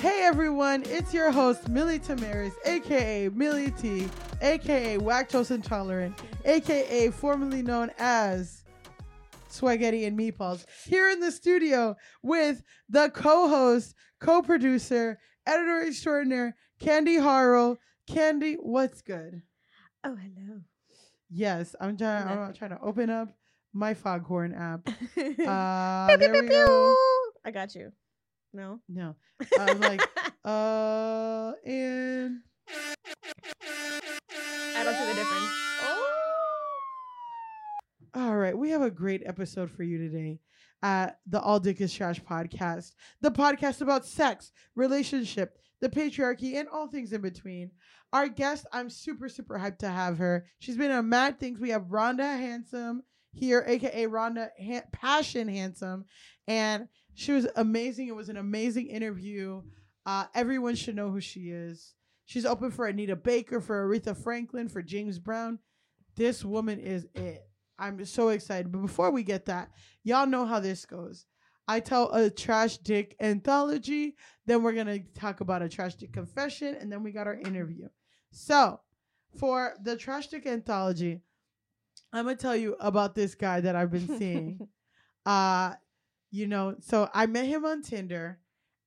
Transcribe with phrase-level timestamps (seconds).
[0.00, 4.08] Hey everyone, it's your host Millie Tamaris, aka Millie T,
[4.40, 8.64] aka Lactose Intolerant, aka formerly known as
[9.48, 17.76] Spaghetti and Meatballs, here in the studio with the co-host, co-producer, editor extraordinaire, Candy Harrell.
[18.06, 19.42] Candy, what's good?
[20.02, 20.60] Oh, hello.
[21.28, 22.26] Yes, I'm trying.
[22.26, 23.28] I'm trying to open up
[23.74, 24.88] my Foghorn app.
[25.46, 26.48] Uh, Pew, pew, pew, we pew.
[26.48, 26.96] go.
[27.44, 27.92] I got you.
[28.52, 28.80] No.
[28.88, 29.14] No,
[29.58, 30.00] I'm like,
[30.44, 32.40] uh, and
[34.76, 35.50] I don't see the difference.
[35.82, 36.16] Oh.
[38.14, 40.40] All right, we have a great episode for you today
[40.82, 46.68] at the All Dick is Trash podcast, the podcast about sex, relationship, the patriarchy, and
[46.68, 47.70] all things in between.
[48.12, 50.46] Our guest, I'm super, super hyped to have her.
[50.58, 51.60] She's been on mad things.
[51.60, 53.02] We have Rhonda Hansome
[53.32, 56.04] here, aka Rhonda Han- Passion Hansome,
[56.48, 58.08] and she was amazing.
[58.08, 59.62] It was an amazing interview.
[60.06, 61.94] Uh, everyone should know who she is.
[62.24, 65.58] She's open for Anita Baker, for Aretha Franklin, for James Brown.
[66.16, 67.42] This woman is it.
[67.78, 68.70] I'm so excited.
[68.70, 69.70] But before we get that,
[70.04, 71.26] y'all know how this goes.
[71.66, 76.74] I tell a trash dick anthology, then we're gonna talk about a trash dick confession,
[76.74, 77.88] and then we got our interview.
[78.32, 78.80] So,
[79.38, 81.20] for the trash dick anthology,
[82.12, 84.68] I'm gonna tell you about this guy that I've been seeing.
[85.26, 85.74] uh,
[86.30, 88.38] you know, so I met him on Tinder,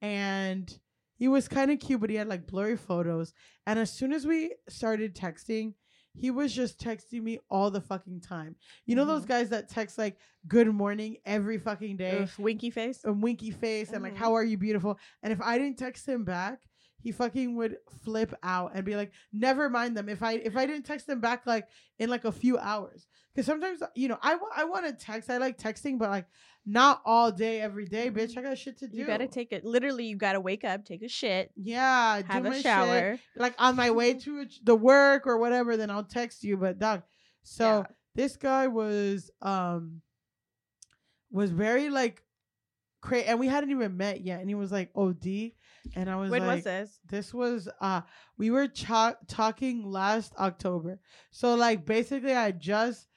[0.02, 0.78] and
[1.16, 3.34] he was kind of cute, but he had like blurry photos.
[3.66, 5.74] And as soon as we started texting,
[6.16, 8.56] he was just texting me all the fucking time.
[8.86, 9.30] You know those Mhm.
[9.30, 10.18] guys that text like
[10.48, 13.03] good morning every fucking day, Oof, winky face.
[13.03, 14.18] a winky face, and like Mhm.
[14.18, 15.00] how are you beautiful?
[15.24, 16.59] And if I didn't text him back,
[17.02, 20.08] he fucking would flip out and be like, never mind them.
[20.08, 21.68] If I if I didn't text them back like
[22.00, 25.30] in like a few hours, because sometimes you know I I want to text.
[25.30, 26.28] I like texting, but like
[26.66, 28.38] not all day every day, bitch.
[28.38, 28.97] I got shit to do.
[28.97, 29.66] You gotta take it.
[29.66, 33.19] Literally, you gotta wake up, take a shit, yeah, do have my a shit shower.
[33.35, 36.56] like on my way to the work or whatever, then I'll text you.
[36.57, 37.03] But dog,
[37.44, 37.84] so Yeah.
[38.16, 40.02] this guy was um
[41.31, 42.23] was very like
[43.02, 45.52] crazy, and we hadn't even met yet, and he was like OD,
[45.96, 47.00] and I was like When like, was this?
[47.09, 48.02] this was uh
[48.38, 51.00] we were cha- talking last October,
[51.31, 53.07] so like basically I just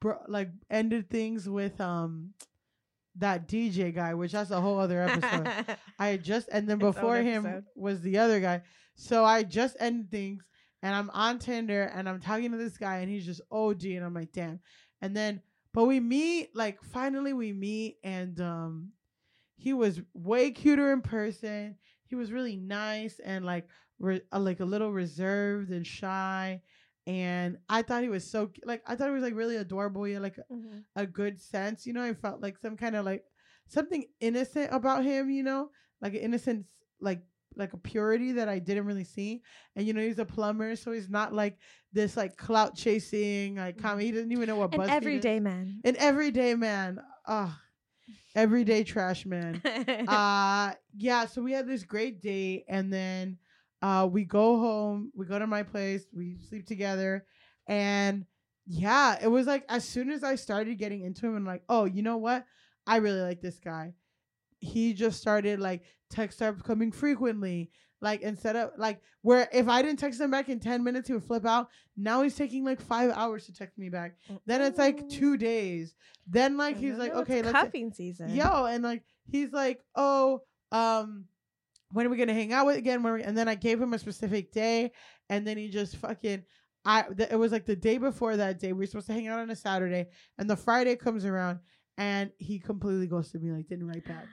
[0.00, 2.30] bro- like ended things with um
[3.20, 5.76] that DJ guy, which that's a whole other episode.
[5.98, 8.62] I just and then before him was the other guy.
[8.96, 10.44] So I just ended things
[10.82, 14.04] and I'm on Tinder and I'm talking to this guy and he's just OG and
[14.04, 14.60] I'm like, damn.
[15.00, 15.40] And then
[15.72, 18.90] but we meet, like finally we meet and um
[19.56, 21.76] he was way cuter in person.
[22.08, 26.62] He was really nice and like re- uh, like a little reserved and shy.
[27.10, 30.04] And I thought he was so like I thought he was like really adorable.
[30.04, 30.84] He had like Mhm.
[30.94, 31.86] a good sense.
[31.86, 33.24] You know, I felt like some kind of like
[33.68, 35.70] something innocent about him, you know,
[36.00, 36.66] like an innocence,
[37.00, 37.22] like
[37.56, 39.42] like a purity that I didn't really see.
[39.74, 41.58] And you know, he's a plumber, so he's not like
[41.92, 45.42] this like clout chasing, like com- he doesn't even know what An everyday is.
[45.42, 45.80] man.
[45.84, 47.00] An everyday man.
[47.26, 47.60] Ah,
[48.34, 49.60] everyday trash man.
[50.08, 53.38] uh yeah, so we had this great date and then
[53.82, 57.24] uh we go home, we go to my place, we sleep together
[57.66, 58.24] and
[58.66, 61.86] yeah, it was like as soon as I started getting into him and like, oh,
[61.86, 62.44] you know what?
[62.86, 63.94] I really like this guy.
[64.58, 67.70] He just started like text started coming frequently.
[68.02, 71.14] Like instead of like where if I didn't text him back in ten minutes, he
[71.14, 71.68] would flip out.
[71.96, 74.16] Now he's taking like five hours to text me back.
[74.46, 75.94] Then it's like two days.
[76.26, 78.30] Then like he's like, okay, let's cuffing season.
[78.34, 80.40] yo, and like he's like, oh,
[80.72, 81.24] um,
[81.92, 83.02] when are we gonna hang out with again?
[83.02, 84.92] When we-" and then I gave him a specific day,
[85.28, 86.44] and then he just fucking.
[86.84, 88.72] I th- it was like the day before that day.
[88.72, 90.06] We were supposed to hang out on a Saturday,
[90.38, 91.58] and the Friday comes around,
[91.98, 94.26] and he completely ghosted me, like didn't write back,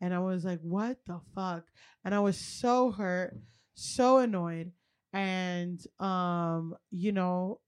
[0.00, 1.64] and I was like, what the fuck?
[2.04, 3.36] And I was so hurt,
[3.74, 4.72] so annoyed,
[5.12, 7.60] and um, you know,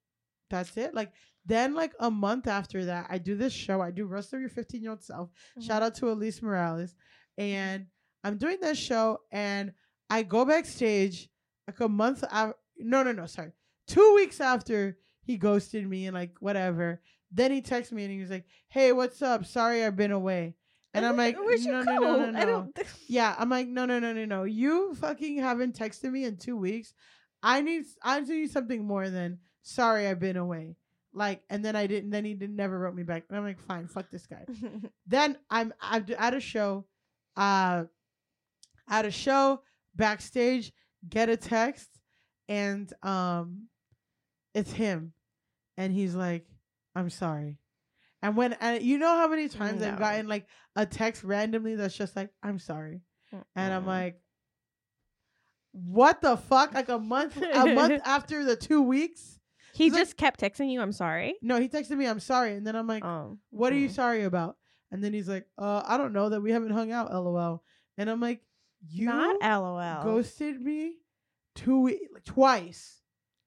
[0.49, 0.95] that's it.
[0.95, 1.13] Like
[1.45, 3.81] then, like a month after that, I do this show.
[3.81, 5.31] I do of Your 15 Year Old Self.
[5.59, 5.67] Mhm.
[5.67, 6.95] Shout out to Elise Morales.
[7.37, 7.87] And
[8.25, 9.73] I'm doing this show, and
[10.09, 11.29] I go backstage
[11.67, 12.57] like a month after.
[12.79, 13.53] No, no, no, sorry.
[13.87, 17.01] Two weeks after he ghosted me and like whatever.
[17.31, 19.47] Then he texts me and he was like, "Hey, what's up?
[19.47, 20.55] Sorry, I've been away."
[20.95, 21.93] And I'm like, where'd you no, go?
[21.93, 22.47] no, no, no, I no.
[22.47, 22.79] don't.
[23.09, 24.45] Yeah, I'm like, no, no, no, no, no.
[24.45, 26.93] You fucking haven't texted me in two weeks.
[27.43, 30.77] I need, I need something more than sorry I've been away.
[31.15, 32.11] Like, and then I didn't.
[32.11, 33.25] Then he didn't never wrote me back.
[33.29, 34.45] And I'm like, fine, fuck this guy.
[35.07, 36.87] then I'm I'm at a show,
[37.37, 37.85] uh,
[38.89, 39.63] at a show
[39.95, 40.73] backstage,
[41.09, 41.89] get a text,
[42.49, 43.69] and um,
[44.55, 45.13] it's him,
[45.77, 46.47] and he's like,
[46.95, 47.59] I'm sorry.
[48.23, 50.47] And when and you know how many times I've gotten like
[50.77, 53.01] a text randomly that's just like, I'm sorry.
[53.57, 54.21] And I'm like,
[55.73, 56.75] what the fuck?
[56.75, 59.41] Like a month, a month after the two weeks.
[59.75, 60.81] he he's like- just kept texting you.
[60.81, 61.35] I'm sorry.
[61.43, 62.55] No, he texted me, I'm sorry.
[62.55, 63.93] And then I'm like, Um, what are you mm.
[63.93, 64.57] sorry about?
[64.93, 67.65] And then he's like, uh, I don't know that we haven't hung out, lol.
[67.97, 68.41] And I'm like,
[68.89, 70.03] you not LOL.
[70.03, 70.97] ghosted me
[71.55, 73.01] two like, twice.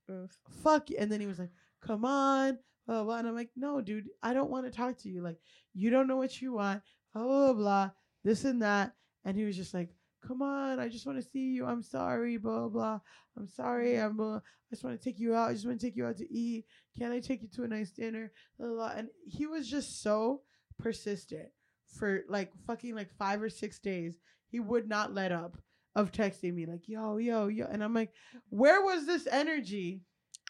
[0.09, 0.31] Oof.
[0.63, 0.97] Fuck you.
[0.99, 1.51] And then he was like,
[1.81, 2.57] come on.
[2.85, 3.17] Blah, blah, blah.
[3.17, 5.21] And I'm like, no, dude, I don't want to talk to you.
[5.21, 5.39] Like,
[5.73, 6.81] you don't know what you want.
[7.13, 7.89] Blah, blah, blah,
[8.23, 8.93] this and that.
[9.23, 9.89] And he was just like,
[10.25, 10.79] come on.
[10.79, 11.65] I just want to see you.
[11.65, 12.37] I'm sorry.
[12.37, 12.99] Blah, blah.
[13.37, 13.97] I'm sorry.
[13.97, 15.49] I'm, uh, I just want to take you out.
[15.49, 16.65] I just want to take you out to eat.
[16.97, 18.31] Can I take you to a nice dinner?
[18.59, 18.93] Blah, blah, blah.
[18.95, 20.41] And he was just so
[20.77, 21.49] persistent
[21.87, 24.19] for like fucking like five or six days.
[24.55, 25.57] He would not let up
[25.97, 27.65] of texting me like, yo, yo, yo.
[27.69, 28.13] And I'm like,
[28.47, 29.99] where was this energy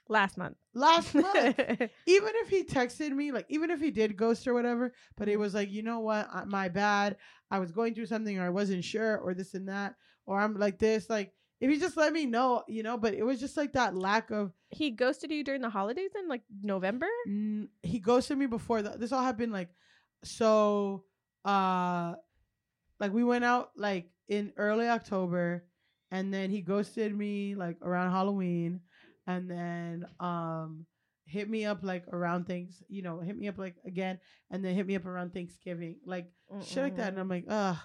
[0.07, 0.57] Last month.
[0.75, 1.60] last month?
[2.06, 5.38] even if he texted me, like even if he did ghost or whatever, but it
[5.40, 7.18] was like, you know what, I, my bad.
[7.50, 9.96] I was going through something, or I wasn't sure, or this and that,
[10.28, 11.10] or I'm like this.
[11.10, 12.98] Like if he just let me know, you know.
[13.00, 14.51] But it was just like that lack of.
[14.69, 17.08] he ghosted you during the holidays in like November.
[17.28, 19.00] Mm, he ghosted me before that.
[19.00, 19.69] This all happened like,
[20.24, 21.06] so,
[21.46, 22.13] uh,
[23.00, 25.66] like we went out like in early October,
[26.12, 28.82] and then he ghosted me like around Halloween,
[29.28, 30.86] and then um
[31.28, 34.20] hit me up like around things, you know, hit me up like again,
[34.52, 36.28] and then hit me up around Thanksgiving, like
[36.64, 37.78] shit like that, and I'm like, ugh,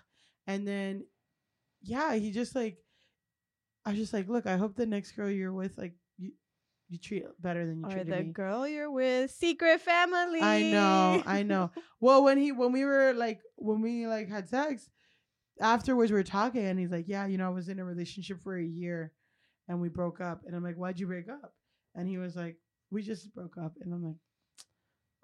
[0.47, 1.05] and then
[1.83, 2.77] yeah, he just like,
[3.87, 6.33] I was just like, look, I hope the next girl you're with like you
[6.89, 8.33] you treat better than you Or treated the me.
[8.33, 10.41] girl you're with, secret family.
[10.43, 11.71] I know, I know.
[12.01, 14.89] Well, when he when we were like when we like had sex,
[15.61, 18.41] afterwards we were talking, and he's like, "Yeah, you know, I was in a relationship
[18.43, 19.13] for a year,
[19.69, 21.55] and we broke up." And I'm like, "Why'd you break up?"
[21.95, 22.57] And he was like,
[22.91, 24.17] "We just broke up." And I'm like,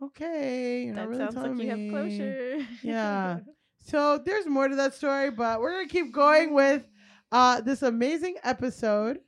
[0.03, 2.67] "Okay, you're not that really sounds like telling you have closure.
[2.83, 3.39] Yeah.
[3.89, 6.85] So there's more to that story, but we're gonna keep going with
[7.31, 9.21] uh this amazing episode.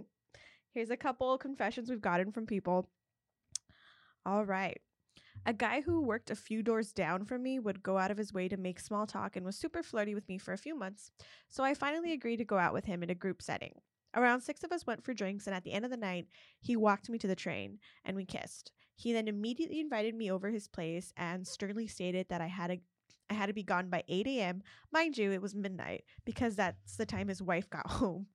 [0.74, 2.90] Here's a couple confessions we've gotten from people.
[4.26, 4.78] All right.
[5.48, 8.32] A guy who worked a few doors down from me would go out of his
[8.32, 11.12] way to make small talk and was super flirty with me for a few months.
[11.50, 13.74] So I finally agreed to go out with him in a group setting.
[14.16, 16.26] Around six of us went for drinks, and at the end of the night,
[16.60, 18.72] he walked me to the train and we kissed.
[18.96, 22.78] He then immediately invited me over his place and sternly stated that I had to
[23.30, 24.62] I had to be gone by 8 a.m.
[24.92, 28.26] Mind you, it was midnight because that's the time his wife got home.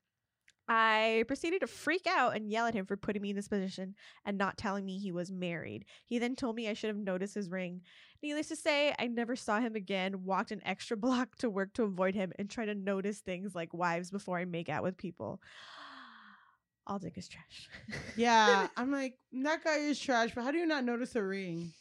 [0.73, 3.93] I proceeded to freak out and yell at him for putting me in this position
[4.23, 5.83] and not telling me he was married.
[6.05, 7.81] He then told me I should have noticed his ring.
[8.23, 11.83] Needless to say, I never saw him again, walked an extra block to work to
[11.83, 15.41] avoid him, and try to notice things like wives before I make out with people.
[16.87, 17.67] All dick is trash.
[18.15, 21.73] Yeah, I'm like that guy is trash, but how do you not notice a ring?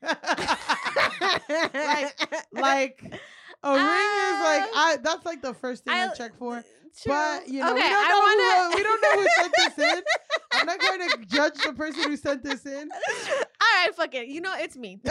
[0.02, 0.18] like,
[2.52, 3.02] like
[3.64, 4.96] a ring is like Um, I.
[5.02, 6.62] That's like the first thing I, I- check for.
[7.00, 7.12] True.
[7.12, 8.42] But you know, okay, we don't know wanna...
[8.42, 10.02] who, uh, we don't know who sent this in.
[10.52, 12.90] I'm not going to judge the person who sent this in.
[13.32, 14.28] All right, fuck it.
[14.28, 15.00] You know, it's me.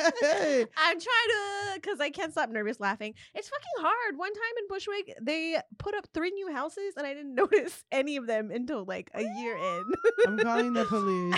[0.20, 0.64] Hey.
[0.78, 3.14] I'm trying to, because I can't stop nervous laughing.
[3.34, 4.16] It's fucking hard.
[4.16, 8.16] One time in Bushwick, they put up three new houses, and I didn't notice any
[8.16, 9.84] of them until like a year in.
[10.26, 11.34] I'm calling the police.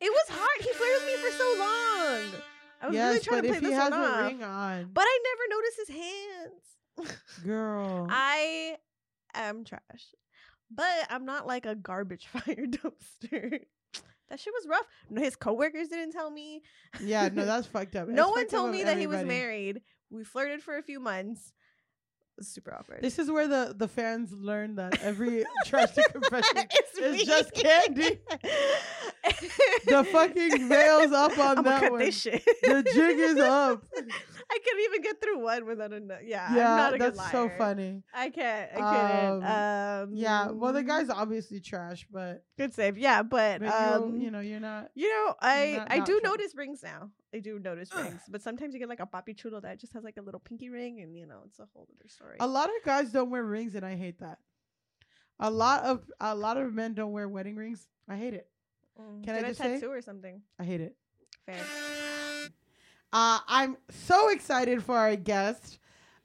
[0.00, 0.60] it was hard.
[0.60, 2.42] He flirted with me for so long.
[2.80, 4.26] I was really trying to play if he this one off.
[4.26, 6.76] ring on, But I never noticed his hands.
[7.44, 8.06] Girl.
[8.10, 8.76] I
[9.34, 9.82] am trash,
[10.70, 13.60] but I'm not like a garbage fire dumpster.
[14.28, 14.86] That shit was rough.
[15.08, 16.62] No, his coworkers didn't tell me.
[17.00, 18.08] yeah, no, that's fucked up.
[18.08, 19.82] no It's one told me that he was married.
[20.10, 21.52] We flirted for a few months.
[22.40, 23.00] Super awkward.
[23.00, 26.68] This is where the, the fans learn that every trash to confession
[27.00, 28.20] is just candy.
[29.86, 32.00] the fucking veil's up on I'm that one.
[32.00, 33.84] The jig is up.
[33.96, 36.54] I couldn't even get through one without a no- yeah.
[36.54, 38.02] yeah, I'm not a that's so funny.
[38.14, 38.70] I can't.
[38.76, 39.44] I couldn't.
[39.44, 42.98] Um, Yeah, well, the guy's obviously trash, but, good save.
[42.98, 44.90] Yeah, but, but um, you, know, you're not.
[44.94, 46.30] You know, I I do true.
[46.30, 47.10] notice rings now.
[47.36, 50.02] I do notice rings, but sometimes you get like a papi chulo that just has
[50.04, 52.36] like a little pinky ring, and you know, it's a whole other story.
[52.40, 54.38] A lot of guys don't wear rings, and I hate that.
[55.38, 57.86] A lot of a lot of men don't wear wedding rings.
[58.08, 58.48] I hate it.
[58.98, 60.40] Mm, can I get just a say- tattoo or something?
[60.58, 60.96] I hate it.
[61.44, 61.62] Fair.
[63.12, 65.78] Uh, I'm so excited for our guest.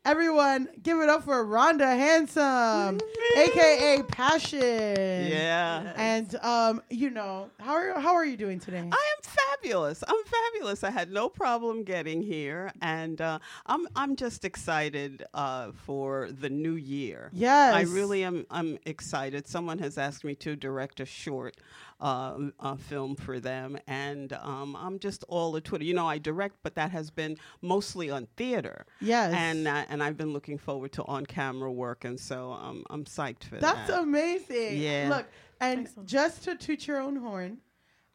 [0.03, 2.99] Everyone, give it up for Rhonda Hansome,
[3.37, 4.59] aka Passion.
[4.59, 5.93] Yeah.
[5.95, 8.79] And um, you know, how are how are you doing today?
[8.79, 10.03] I am fabulous.
[10.07, 10.83] I'm fabulous.
[10.83, 16.49] I had no problem getting here, and uh, I'm I'm just excited uh, for the
[16.49, 17.29] new year.
[17.31, 18.47] yes, I really am.
[18.49, 19.47] I'm excited.
[19.47, 21.57] Someone has asked me to direct a short
[22.01, 25.85] uh, uh, film for them, and um, I'm just all a Twitter.
[25.85, 30.01] You know, I direct, but that has been mostly on theater, yes, and uh, and
[30.03, 33.77] I've been looking forward to on camera work, and so um, I'm psyched for that's
[33.77, 33.87] that.
[33.87, 34.77] That's amazing.
[34.77, 35.07] Yeah.
[35.09, 35.27] Look,
[35.59, 36.09] and Excellent.
[36.09, 37.59] just to toot your own horn,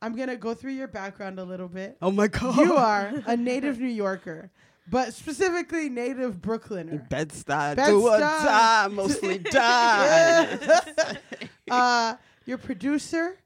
[0.03, 1.97] I'm gonna go through your background a little bit.
[2.03, 2.57] oh my god!
[2.57, 4.51] You are a native New Yorker,
[4.91, 7.09] but specifically native Brooklyner.
[7.09, 7.87] Bed-Stuy, Bed-Stuy.
[7.87, 10.59] do or die, mostly die.
[10.61, 11.17] Yes.
[11.71, 12.15] uh,
[12.45, 13.37] you're producer,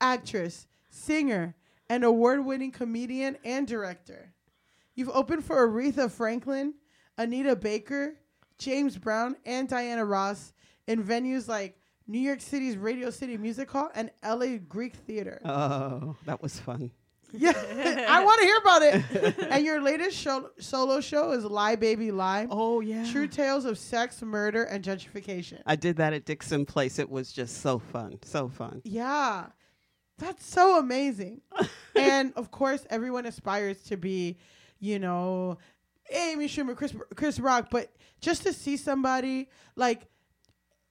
[0.00, 1.54] actress, singer,
[1.88, 4.32] and award-winning comedian and director.
[4.94, 6.74] You've opened for Aretha Franklin,
[7.16, 8.14] Anita Baker,
[8.58, 10.52] James Brown, and Diana Ross
[10.86, 15.40] in venues like New York City's Radio City Music Hall and LA Greek Theater.
[15.44, 16.90] oh, that was fun.
[17.30, 17.50] Yeah,
[18.08, 19.38] I want to hear about it.
[19.50, 22.46] and your latest show, solo show is Lie Baby Lie.
[22.50, 23.04] Oh yeah.
[23.12, 25.60] True tales of sex, murder, and gentrification.
[25.66, 26.98] I did that at Dixon Place.
[26.98, 28.80] It was just so fun, so fun.
[28.82, 29.48] Yeah.
[30.18, 31.40] That's so amazing.
[31.94, 34.36] and of course, everyone aspires to be,
[34.80, 35.58] you know,
[36.10, 40.06] Amy Schumer, Chris Chris Rock, but just to see somebody like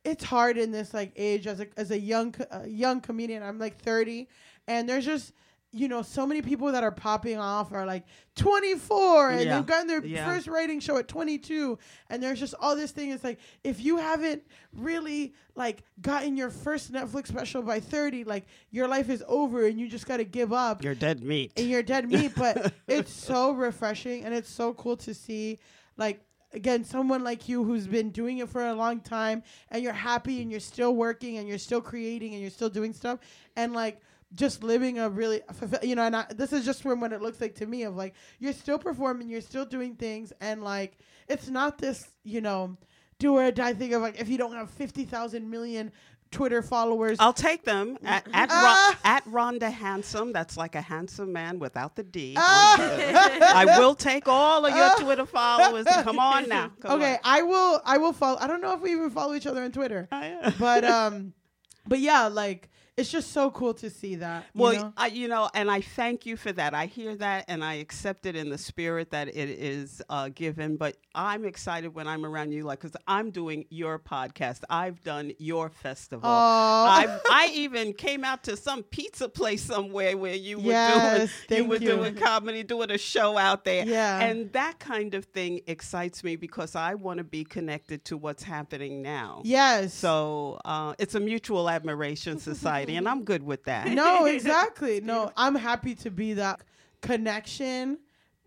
[0.03, 3.43] it's hard in this like age as a as a young a uh, young comedian.
[3.43, 4.27] I'm like 30
[4.67, 5.34] and there's just
[5.79, 8.03] you know, so many people that are popping off are like
[8.36, 9.55] 24 and Yeah.
[9.57, 10.25] they've gotten their Yeah.
[10.25, 11.77] first writing show at 22
[12.10, 14.43] and there's just all this thing it's like if you haven't
[14.74, 19.79] really like gotten your first Netflix special by 30 like your life is over and
[19.79, 21.51] you just got to give up You're dead meat.
[21.57, 25.60] and you're dead meat but it's so refreshing and it's so cool to see
[25.98, 26.22] like
[26.53, 30.41] again someone like you who's been doing it for a long time and you're happy
[30.41, 33.19] and you're still working and you're still creating and you're still doing stuff
[33.55, 34.00] and like
[34.36, 35.41] just living a really
[35.81, 37.96] you know and I, this is just from what it looks like to me of
[37.96, 40.98] like you're still performing you're still doing things and like
[41.29, 42.77] it's not this you know
[43.19, 45.91] do or die thing of like if you don't have 50,000 million
[46.29, 48.89] Twitter followers I'll take them at at, Ah.
[48.91, 50.34] Ro- at Rhonda Hansome.
[50.34, 52.34] That's like a handsome man without the D.
[52.38, 53.34] Ah.
[53.55, 54.96] I will take all of your Ah.
[55.00, 55.86] Twitter followers.
[56.03, 56.69] Come on now.
[56.81, 57.19] Come okay on.
[57.24, 59.72] I will I will follow I don't know if we even follow each other on
[59.72, 60.10] Twitter
[60.60, 61.31] but um
[61.88, 64.94] but yeah like it's just so cool to see that you Well, know?
[64.98, 66.74] I, you know, and I thank you for that.
[66.74, 70.77] I hear that and I accept it in the spirit that it is uh, given.
[70.77, 74.62] But I'm excited when I'm around you, like, because I'm doing your podcast.
[74.70, 76.27] I've done your festival.
[76.30, 81.60] I I even came out to some pizza place somewhere where you were Yes, doing
[81.63, 81.88] you were you.
[81.89, 83.86] doing comedy, doing a show out there.
[83.86, 84.22] Yeah.
[84.22, 88.44] And that kind of thing excites me because I want to be connected to what's
[88.44, 89.42] happening now.
[89.46, 93.88] yes So uh, it's a mutual admiration society, and I'm good with that.
[93.89, 96.62] no exactly no i'm happy to be that
[97.01, 97.98] connection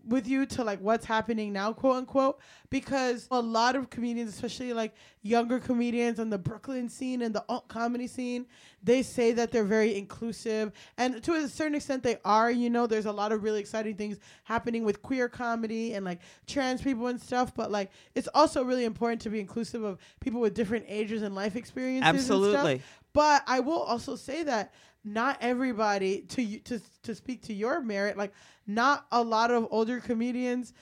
[0.03, 2.39] with you to like what's happening now quote unquote
[2.71, 7.45] because a lot of comedians especially like younger comedians on the brooklyn scene and the
[7.49, 8.47] alt comedy scene
[8.81, 12.87] they say that they're very inclusive and to a certain extent they are you know
[12.87, 17.05] there's a lot of really exciting things happening with queer comedy and like trans people
[17.05, 20.83] and stuff but like it's also really important to be inclusive of people with different
[20.87, 22.41] ages and life experiences and stuff.
[22.55, 22.81] Absolutely.
[23.13, 28.17] But I will also say that not everybody to to to speak to your merit,
[28.17, 28.33] like
[28.67, 30.73] not a lot of older comedians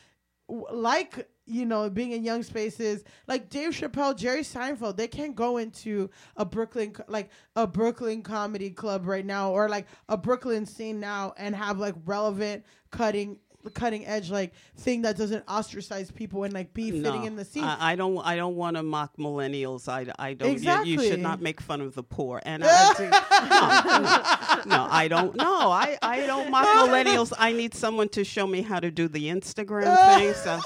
[0.71, 5.57] like you know being in young spaces like Dave Chappelle, Jerry Seinfeld, they can't go
[5.57, 10.99] into a Brooklyn like a Brooklyn comedy club right now or like a Brooklyn scene
[10.99, 13.39] now and have like relevant cutting
[13.73, 17.63] cutting edge like thing that doesn't ostracize people and like be fitting in the scene.
[17.63, 18.17] I, I don't.
[18.19, 19.87] I don't want to mock millennials.
[19.89, 20.61] I, I don't.
[20.61, 22.41] you- You, should not make fun of the poor.
[22.45, 22.93] And I
[24.65, 25.35] do, no, no, I don't.
[25.35, 27.33] No, I, I don't mock millennials.
[27.37, 30.33] I need someone to show me how to do the Instagram thing.
[30.33, 30.59] So,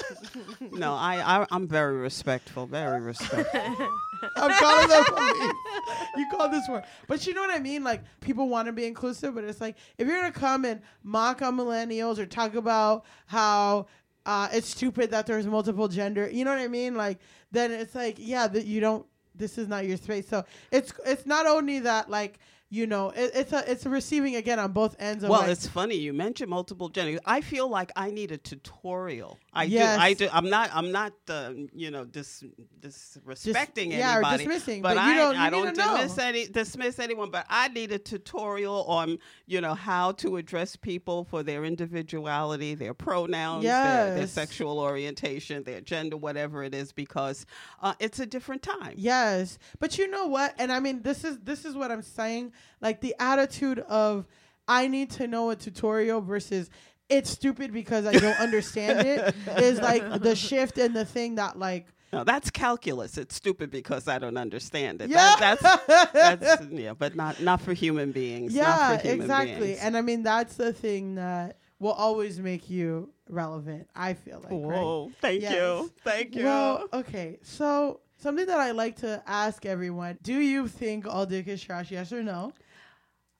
[0.72, 2.66] no, I, I I'm very respectful.
[2.66, 3.60] Very respectful.
[4.36, 5.52] I'm calling the police.
[6.16, 6.82] You call this one.
[7.08, 7.84] But you know what I mean?
[7.84, 11.42] Like people want to be inclusive, but it's like if you're gonna come and mock
[11.42, 12.83] on millennials or talk about
[13.26, 13.86] how
[14.26, 16.94] uh, it's stupid that there's multiple gender, you know what I mean?
[16.94, 17.18] Like
[17.52, 19.06] then it's like yeah, that you don't.
[19.36, 20.28] This is not your space.
[20.28, 22.38] So it's it's not only that like
[22.70, 25.50] you know it, it's a it's a receiving again on both ends of Well, like,
[25.50, 27.18] it's funny you mentioned multiple gender.
[27.24, 29.38] I feel like I need a tutorial.
[29.54, 29.96] I Yes.
[29.98, 30.02] do.
[30.02, 30.28] I do.
[30.32, 30.70] I'm not.
[30.74, 31.12] I'm not.
[31.28, 32.42] Uh, you know, dis,
[32.80, 34.44] disrespecting yeah, or anybody.
[34.44, 37.30] dismissing, But, but I, don't- I don't dismiss any dismiss anyone.
[37.30, 42.74] But I need a tutorial on you know how to address people for their individuality,
[42.74, 47.46] their pronouns, their, their sexual orientation, their gender, whatever it is, because
[47.82, 48.94] uh, it's a different time.
[48.96, 50.54] Yes, but you know what?
[50.58, 52.52] And I mean, this is this is what I'm saying.
[52.80, 54.26] Like the attitude of
[54.66, 56.70] I need to know a tutorial versus
[57.08, 61.58] it's stupid because I don't understand it is like the shift and the thing that
[61.58, 63.18] like No, that's calculus.
[63.18, 65.10] It's stupid because I don't understand it.
[65.10, 65.34] Yeah.
[65.38, 68.54] That, that's that's yeah, but not not for human beings.
[68.54, 69.66] yeah not for human exactly.
[69.68, 69.80] beings.
[69.80, 73.88] And I mean that's the thing that will always make you relevant.
[73.94, 74.52] I feel like.
[74.52, 74.60] right?
[74.82, 75.10] Whoa!
[75.20, 75.54] Thank Yes.
[75.54, 76.44] you, thank you.
[76.44, 77.38] Well, okay.
[77.42, 81.90] So something that I like to ask everyone: Do you think all dick is trash?
[81.90, 82.52] Yes or no?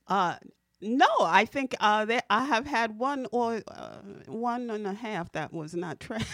[0.08, 0.36] uh,
[0.84, 5.32] no, I think uh, that I have had one or uh, one and a half
[5.32, 6.22] that was not trash.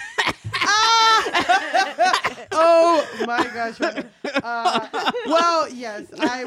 [2.52, 3.80] oh my gosh.
[4.42, 4.88] Uh,
[5.26, 6.44] well, yes, I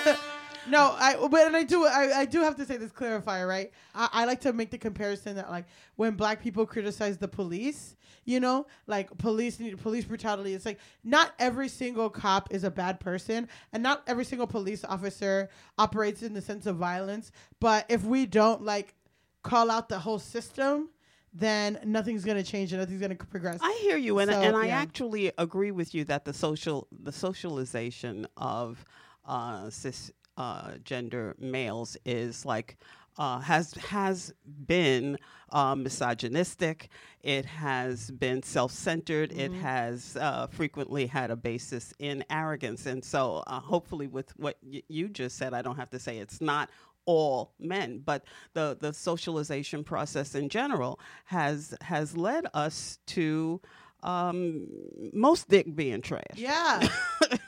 [0.00, 0.16] will.
[0.68, 3.70] No, I but and I do I, I do have to say this clarifier, right?
[3.94, 5.66] I, I like to make the comparison that like
[5.96, 11.32] when black people criticize the police, you know, like police police brutality, it's like not
[11.38, 16.32] every single cop is a bad person and not every single police officer operates in
[16.32, 17.30] the sense of violence.
[17.60, 18.94] But if we don't like
[19.42, 20.88] call out the whole system,
[21.34, 23.58] then nothing's gonna change and nothing's gonna progress.
[23.60, 27.12] I hear you, and So, and I actually agree with you that the social the
[27.12, 28.84] socialization of
[29.26, 32.76] uh, cis uh, gender males is like.
[33.16, 34.34] Uh, has has
[34.66, 35.16] been
[35.50, 36.88] uh, misogynistic.
[37.22, 39.30] It has been self-centered.
[39.32, 42.86] It has uh, frequently had a basis in arrogance.
[42.86, 46.18] And so, uh, hopefully, with what y- you just said, I don't have to say
[46.18, 46.70] it's not
[47.06, 53.60] all men, but the the socialization process in general has has led us to
[54.02, 54.66] um,
[55.12, 56.24] most dick being trash.
[56.34, 56.86] Yeah.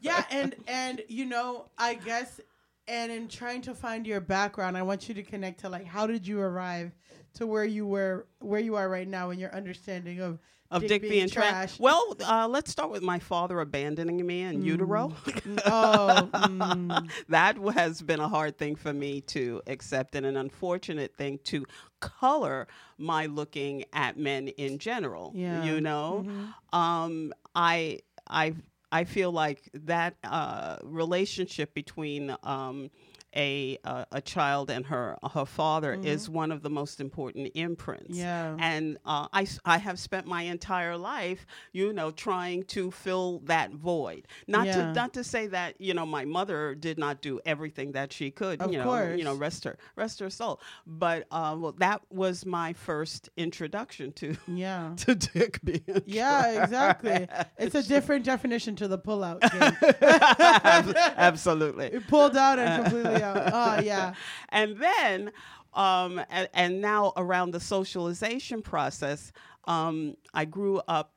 [0.00, 2.40] yeah, and and you know, I guess
[2.88, 6.06] and in trying to find your background, I want you to connect to like how
[6.06, 6.92] did you arrive
[7.34, 10.38] to where you were where you are right now in your understanding of
[10.70, 11.80] of dick, being, trash.
[11.80, 15.12] Well, uh, let's start with my father abandoning me in utero.
[15.24, 20.36] Mm, oh, mm, that has been a hard thing for me to accept and an
[20.36, 21.66] unfortunate thing to
[21.98, 25.32] color my looking at men in general.
[25.34, 25.64] Yeah.
[25.64, 26.24] You know,
[26.72, 28.54] um, I I
[28.92, 32.90] I feel like that uh, relationship between um,
[33.36, 38.16] a uh, a child and her her father is one of the most important imprints.
[38.16, 38.56] Yeah.
[38.58, 43.72] And uh, I I have spent my entire life, you know, trying to fill that
[43.72, 44.26] void.
[44.48, 44.76] Not Yeah.
[44.76, 48.30] to not to say that you know my mother did not do everything that she
[48.30, 48.60] could.
[48.60, 49.18] Of you know, course.
[49.18, 50.60] you know, rest her rest her soul.
[50.86, 54.92] But uh, well, that was my first introduction to yeah.
[54.96, 56.02] to dick being.
[56.06, 57.28] Yeah, exactly.
[57.58, 60.94] It's a different definition to the pullout game.
[61.16, 61.86] Absolutely.
[61.86, 63.50] It pulled out and completely out.
[63.52, 64.14] Oh yeah.
[64.50, 65.32] and then
[65.72, 69.32] um, and, and now around the socialization process
[69.64, 71.12] um, i grew up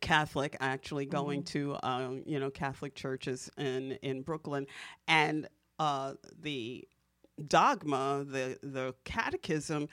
[0.00, 4.66] catholic actually going to um, you know catholic churches in in brooklyn
[5.06, 6.86] and uh, the
[7.46, 9.88] dogma the the catechism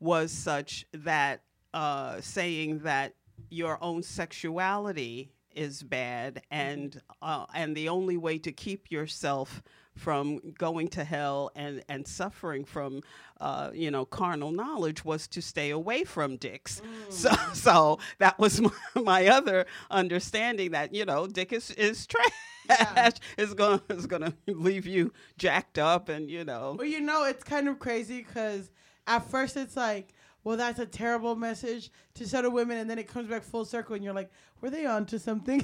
[0.00, 3.14] was such that uh, saying that
[3.48, 9.62] your own sexuality is bad and uh, and the only way to keep yourself
[10.00, 13.02] from going to hell and and suffering from
[13.40, 16.80] uh, you know carnal knowledge was to stay away from dicks.
[17.10, 18.70] So so that was my,
[19.02, 22.32] my other understanding that you know dick is is trash.
[22.68, 23.10] Yeah.
[23.36, 26.76] is gonna is gonna leave you jacked up and you know.
[26.78, 28.70] Well, you know, it's kind of crazy because
[29.06, 32.98] at first it's like, well, that's a terrible message to say to women, and then
[32.98, 35.62] it comes back full circle, and you're like, were they on to something?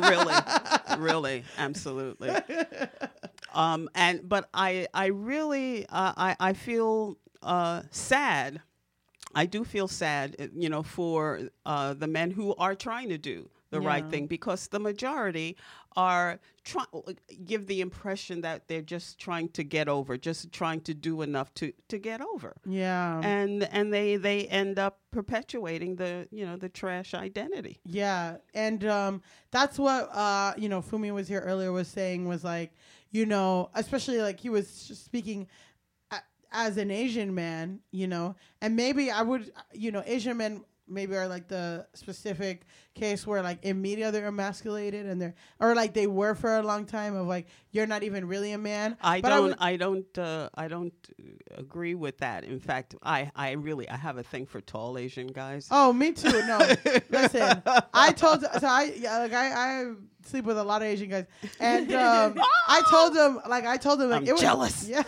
[0.00, 0.34] really?
[0.98, 1.44] Really?
[1.58, 2.30] Absolutely
[3.54, 8.60] Um, and but I I really uh, I I feel uh, sad.
[9.34, 13.18] I do feel sad, uh, you know, for uh, the men who are trying to
[13.18, 15.56] do the right thing because the majority
[15.96, 16.86] are trying
[17.46, 21.54] give the impression that they're just trying to get over, just trying to do enough
[21.54, 23.20] to to get over, Yeah.
[23.24, 27.80] and and they they end up perpetuating the you know the trash identity.
[27.86, 30.82] Yeah, and um, that's what uh, you know.
[30.82, 32.72] Fumi was here earlier was saying was like,
[33.12, 35.46] you know, especially like he was speaking
[36.52, 41.16] as an Asian man, you know, and maybe I would, you know, Asian men maybe
[41.16, 45.94] are like the specific case where like in media they're emasculated and they're or like
[45.94, 48.96] they were for a long time of like you're not even really a man.
[49.00, 49.42] I But don't.
[49.44, 50.18] would- I, don't.
[50.18, 50.92] Uh, I don't
[51.56, 52.44] agree with that.
[52.44, 53.30] In fact, I.
[53.34, 53.88] I really.
[53.88, 55.68] I have a thing for tall Asian guys.
[55.70, 56.30] Oh, me too.
[56.46, 56.58] No,
[57.10, 57.62] listen.
[57.94, 59.92] I told so I yeah, like I, I
[60.26, 61.24] sleep with a lot of Asian guys,
[61.60, 64.88] and um, I told them like I told them like I'm it was jealous.
[64.88, 65.02] Yeah,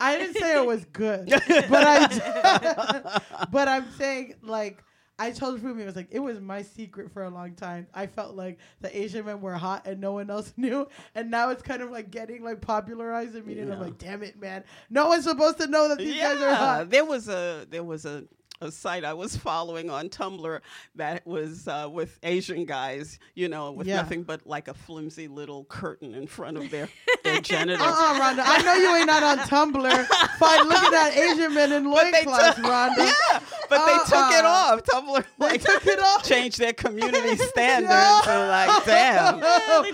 [0.00, 3.20] I didn't say it was good, but I
[3.50, 4.82] but I'm saying like.
[5.18, 7.86] I told Fumi, it was like, it was my secret for a long time.
[7.94, 10.86] I felt like the Asian men were hot and no one else knew.
[11.14, 13.62] And now it's kind of like getting like popularized in media.
[13.62, 14.64] And I'm like, damn it, man.
[14.90, 16.90] No one's supposed to know that these guys are hot.
[16.90, 18.24] there was a there was a,
[18.60, 20.60] a site I was following on Tumblr
[20.94, 23.96] that was uh, with Asian guys, you know, with Yeah.
[23.96, 26.88] nothing but like a flimsy little curtain in front of their
[27.24, 27.86] their genitals.
[27.88, 28.42] Uh-uh, Rhonda.
[28.46, 30.06] I know you ain't not on Tumblr.
[30.38, 33.12] Fine, looking at that Asian men in But loincloths, took- Rhonda.
[33.32, 34.74] Yeah, but they took it Uh-uh.
[34.76, 34.82] off.
[34.84, 36.22] Tumblr They like took it off.
[36.24, 37.90] changed their community standards.
[37.90, 38.20] No.
[38.28, 39.40] and like, damn.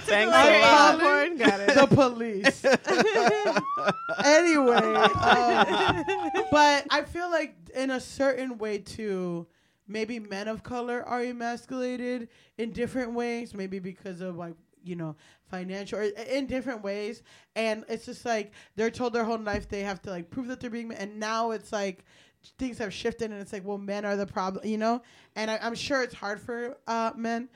[0.03, 0.99] Thanks away a lot.
[1.01, 1.37] popcorn.
[1.39, 1.75] Got it.
[1.75, 2.65] The police.
[4.25, 6.05] anyway, um,
[6.51, 9.47] but I feel like in a certain way too,
[9.87, 13.55] maybe men of color are emasculated in different ways.
[13.55, 14.55] Maybe because of like
[14.85, 15.17] you know
[15.51, 17.23] financial or in different ways,
[17.57, 20.61] and it's just like they're told their whole life they have to like prove that
[20.61, 22.05] they're being, and now it's like
[22.59, 25.01] things have shifted and it's like well men are the problem you know
[25.37, 27.49] and I, i'm sure it's hard for uh men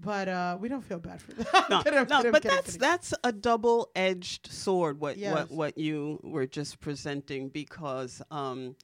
[0.00, 2.76] but uh we don't feel bad for that no, Kidding, no, kidding, but kidding, that's
[2.76, 5.00] that's a double-edged sword.
[5.00, 5.32] What Yes.
[5.32, 8.76] what what you were just presenting because um,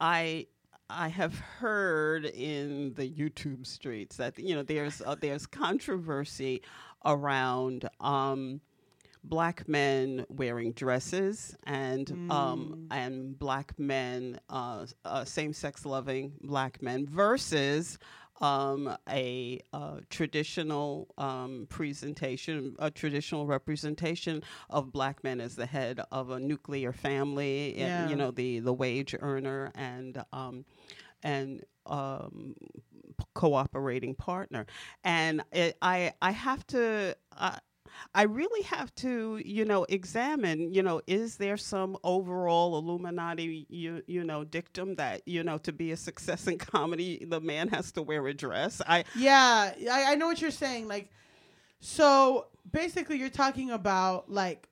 [0.00, 0.46] I
[0.90, 6.62] I have heard in the YouTube streets that you know there's uh, there's controversy
[7.04, 7.88] around.
[8.00, 8.60] Um,
[9.24, 17.06] Black men wearing dresses and um, and black men, uh, uh, same-sex loving black men
[17.06, 18.00] versus
[18.42, 26.00] um, a uh, traditional um, presentation, a traditional representation of black men as the head
[26.10, 28.02] of a nuclear family, Yeah.
[28.02, 30.64] and, you know, the, the wage earner and um,
[31.22, 32.56] and um,
[33.16, 34.66] p- cooperating partner.
[35.04, 37.16] And it, I I have to.
[37.36, 37.58] Uh,
[38.14, 44.02] I really have to, you know, examine, you know, is there some overall Illuminati, you,
[44.06, 47.92] you know, dictum that, you know, to be a success in comedy, the man has
[47.92, 48.80] to wear a dress?
[48.86, 50.88] I, Yeah, I, I know what you're saying.
[50.88, 51.10] Like,
[51.80, 54.68] so basically, you're talking about like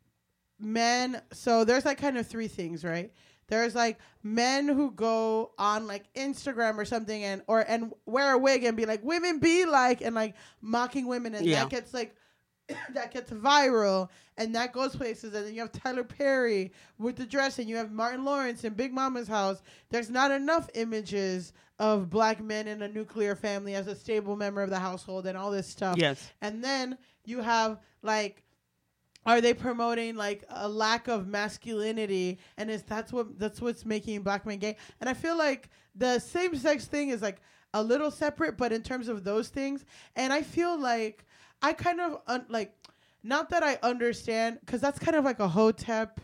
[0.59, 1.21] men.
[1.33, 3.13] So there's like kind of three things, right?
[3.49, 8.39] There's like men who go on like Instagram or something and or and wear a
[8.39, 11.63] wig and be like women be like and like mocking women and Yeah.
[11.63, 12.15] that gets like
[12.95, 17.27] that gets viral and that goes places and then you have Tyler Perry with the
[17.27, 19.63] dress and you have Martin Lawrence in Big Mama's house.
[19.91, 24.63] There's not enough images of black men in a nuclear family as a stable member
[24.63, 25.97] of the household and all this stuff.
[25.99, 26.31] yes.
[26.43, 28.45] And then you have like
[29.27, 34.23] are they promoting like a lack of masculinity and is that's what that's what's making
[34.23, 34.77] black men gay?
[35.01, 37.41] And I feel like the same sex thing is like
[37.75, 39.85] a little separate but in terms of those things
[40.17, 41.25] and I feel like
[41.63, 42.73] I kind of un- like
[43.23, 46.21] not that I understand cuz that's kind of like a hotep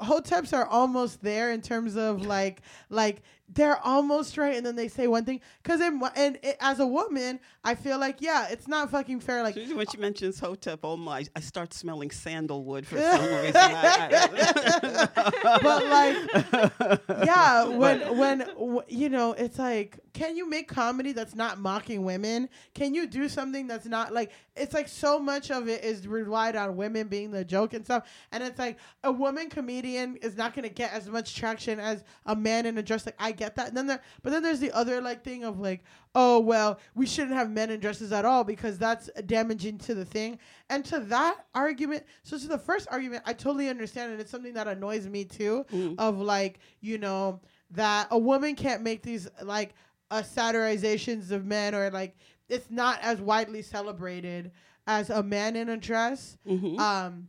[0.00, 4.86] hoteps are almost there in terms of like like they're almost right and then they
[4.88, 5.40] say one thing.
[5.62, 9.54] Because and it, as a woman i feel like yeah it's not fucking fair like
[9.56, 13.52] when she uh, mentions Hotep, oh my, I start smelling sandalwood for some reason.
[13.56, 21.12] I- but like yeah when when w- you know it's like can you make comedy
[21.12, 22.48] that's not mocking women?
[22.74, 26.56] Can you do something that's not like it's like so much of it is relied
[26.56, 28.08] on women being the joke and stuff.
[28.32, 32.02] And it's like a woman comedian is not going to get as much traction as
[32.26, 33.68] a man in a dress like i get that.
[33.68, 35.82] And then there but then there's the other like thing of like
[36.14, 40.04] oh well we shouldn't have men in dresses at all because that's damaging to the
[40.04, 40.38] thing.
[40.68, 44.54] And to that argument so to the first argument i totally understand and it's something
[44.54, 45.64] that annoys me too
[45.98, 47.40] of like you know
[47.72, 49.74] that a woman can't make these like
[50.10, 52.16] uh, satirizations of men or like
[52.48, 54.50] it's not as widely celebrated
[54.86, 56.36] as a man in a dress.
[56.46, 56.78] Mhm.
[56.78, 57.28] um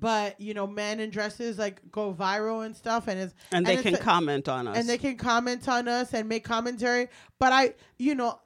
[0.00, 3.74] but you know, men in dresses like go viral and stuff, and it's And they
[3.74, 4.76] it's can a- comment on us.
[4.76, 7.08] and they can comment on us and make commentary.
[7.38, 8.40] But I, you know,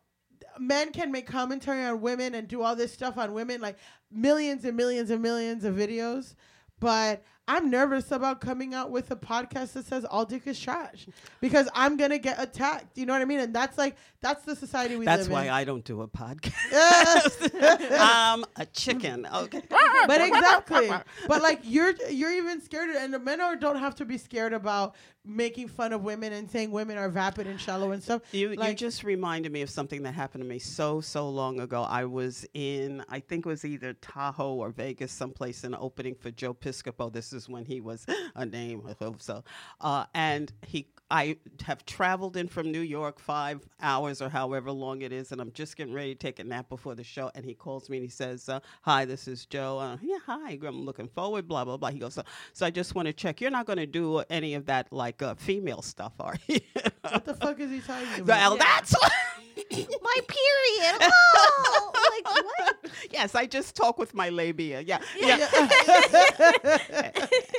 [0.58, 3.78] men can make commentary on women and do all this stuff on women, like
[4.10, 6.34] millions and millions and millions of videos.
[6.80, 11.06] But I'm nervous about coming out with a podcast that says all dick is trash
[11.40, 12.98] because I'm gonna get attacked.
[12.98, 13.40] You know what I mean?
[13.40, 15.06] And that's like that's the society we live.
[15.06, 15.50] That's live why in.
[15.50, 17.50] I don't do a podcast.
[17.98, 19.26] I'm a chicken.
[19.34, 19.62] Okay.
[20.06, 20.90] but exactly.
[21.26, 24.52] But like you're you're even scared, and the men are don't have to be scared
[24.52, 28.22] about making fun of women and saying women are vapid and shallow and stuff.
[28.32, 31.82] You, you just reminded me of something that happened to me so so long ago.
[31.82, 36.30] I was in I think it was either Tahoe or Vegas, someplace in opening for
[36.30, 37.12] Joe Piscopo.
[37.12, 38.82] This is when he was a name,
[39.18, 39.44] so.
[39.80, 45.02] Uh, and he I have traveled in from New York five hours or however long
[45.02, 47.30] it is, and I'm just getting ready to take a nap before the show.
[47.34, 49.78] And he calls me and he says, uh, "Hi, this is Joe.
[49.78, 50.58] Uh, yeah, hi.
[50.66, 51.48] I'm looking forward.
[51.48, 53.40] Blah blah blah." He goes, "So, so I just want to check.
[53.40, 56.60] You're not going to do any of that like uh, female stuff, are you?"
[57.02, 58.26] What the fuck is he talking about?
[58.26, 59.12] Well, that's what.
[59.72, 60.98] My period.
[61.00, 61.92] Oh,
[62.24, 62.76] like what?
[63.10, 64.80] yes, I just talk with my labia.
[64.80, 65.48] Yeah, yeah.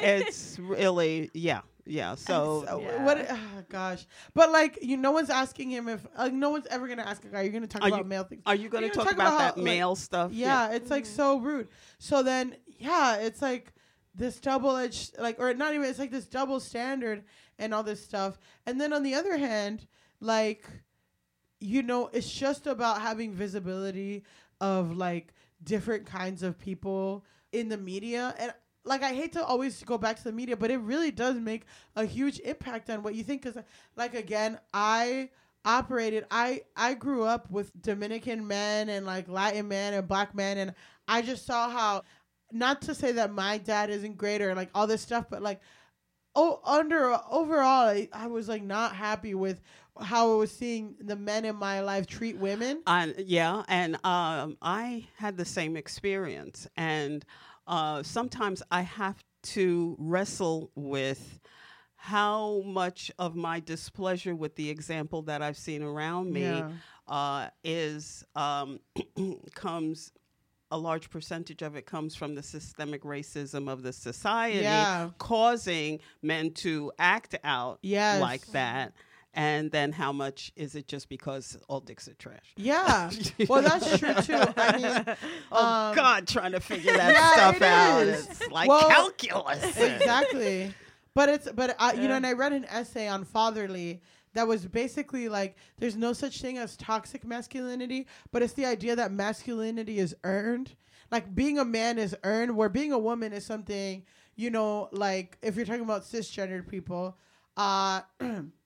[0.01, 2.15] it's really yeah, yeah.
[2.15, 3.03] So, So, Yeah.
[3.03, 3.27] what?
[3.29, 7.03] Oh, gosh, but like you, no one's asking him if like no one's ever gonna
[7.03, 7.41] ask a guy.
[7.41, 8.43] You're gonna talk Are about you- male things.
[8.45, 10.31] are you gonna, gonna talk, talk about, about that how, like- male stuff?
[10.31, 11.15] Yeah, it's like mm-hmm.
[11.15, 11.67] so rude.
[11.97, 13.73] So then, yeah, it's like
[14.15, 17.23] this double edged, like, or not even, it's like this double standard
[17.57, 18.37] and all this stuff.
[18.65, 19.87] And then on the other hand,
[20.19, 20.65] like,
[21.59, 24.23] you know, it's just about having visibility
[24.61, 28.33] of like different kinds of people in the media.
[28.37, 28.53] And
[28.89, 31.63] like, I hate to always go back to the media, but it really does make
[31.95, 33.43] a huge impact on what you think.
[33.43, 33.57] Cause,
[33.95, 35.29] like, again, I
[35.65, 40.57] operated i i grew up with dominican men and like latin men and black men
[40.57, 40.73] and
[41.07, 42.01] i just saw how
[42.53, 45.59] not to say that my dad isn't great or like all this stuff but like
[46.33, 49.59] oh under overall I, I was like not happy with
[49.99, 54.57] how i was seeing the men in my life treat women And yeah, and um,
[54.61, 57.25] I had the same experience, and
[57.69, 61.39] uh, sometimes I have to wrestle with
[61.95, 66.71] how much of my displeasure with the example that I've seen around me Yeah.
[67.07, 68.79] uh, is um,
[69.55, 70.11] comes.
[70.71, 75.09] A large percentage of it comes from the systemic racism of the society, Yeah.
[75.17, 78.21] causing men to act out Yes.
[78.21, 78.93] like that.
[79.33, 82.53] And then how much is it just because all dicks are trash?
[82.57, 83.11] yeah
[83.47, 85.15] well that's true too i mean
[85.51, 88.01] Oh um, God, trying to figure that yeah, stuff it out.
[88.07, 88.27] is.
[88.27, 89.77] It's like Well, calculus.
[89.77, 90.73] exactly
[91.13, 94.01] but it's but I, you know and i read an essay on fatherly
[94.33, 98.95] that was basically like there's no such thing as toxic masculinity but it's the idea
[98.95, 100.75] that masculinity is earned
[101.11, 104.03] like being a man is earned where being a woman is something
[104.35, 107.17] you know like if you're talking about cisgendered people
[107.57, 108.01] uh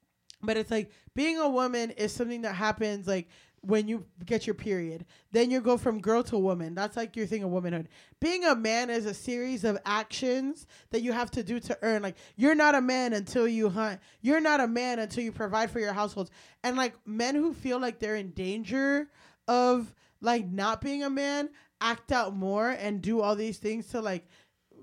[0.44, 3.28] but it's like being a woman is something that happens like
[3.66, 5.06] when you get your period.
[5.32, 6.76] Then you go from girl to woman.
[6.76, 7.88] That's like your thing of womanhood.
[8.20, 12.02] Being a man is a series of actions that you have to do to earn.
[12.02, 14.02] Like you're not a man until you hunt.
[14.22, 16.30] You're not a man until you provide for your households.
[16.64, 19.08] And like men who feel like they're in danger
[19.48, 24.02] of like not being a man act out more and do all these things to
[24.02, 24.28] like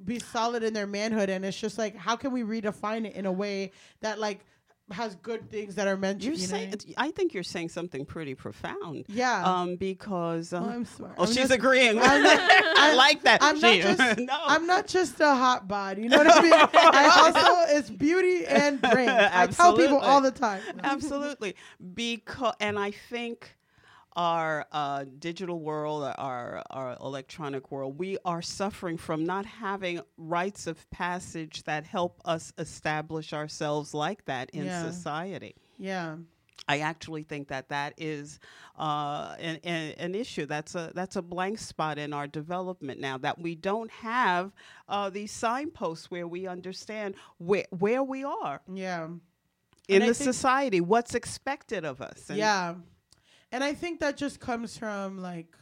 [0.06, 1.28] be solid in their manhood.
[1.28, 4.46] And it's just like how can we redefine it in a way that like
[4.92, 6.94] has good things that are meant You're to you saying, know?
[6.96, 9.04] I think you're saying something pretty profound.
[9.08, 11.14] yeah Um, because um, Well, I'm smart.
[11.18, 11.98] oh, I'm she's just- agreeing.
[12.00, 12.40] I'm not-
[12.78, 13.42] I like that.
[13.42, 14.38] I'm not just no.
[14.46, 16.02] I'm not just a hot body.
[16.02, 16.52] you know what I mean?
[16.52, 19.10] I also it's beauty and brains.
[19.10, 20.60] I tell people all the time.
[20.82, 21.54] Absolutely,
[21.94, 23.56] because and I think
[24.20, 30.66] our uh, digital world, our our electronic world, we are suffering from not having rites
[30.66, 34.90] of passage that help us establish ourselves like that in Yeah.
[34.90, 35.54] society.
[35.78, 36.16] Yeah.
[36.68, 38.38] I actually think that that is
[38.78, 40.44] uh, an, an, an issue.
[40.54, 44.52] That's a that's a blank spot in our development now that we don't have
[44.88, 49.08] uh, these signposts where we understand where where we are Yeah.
[49.88, 52.28] in I the society, what's expected of us.
[52.30, 52.74] And yeah.
[53.52, 55.54] And I think that just comes from like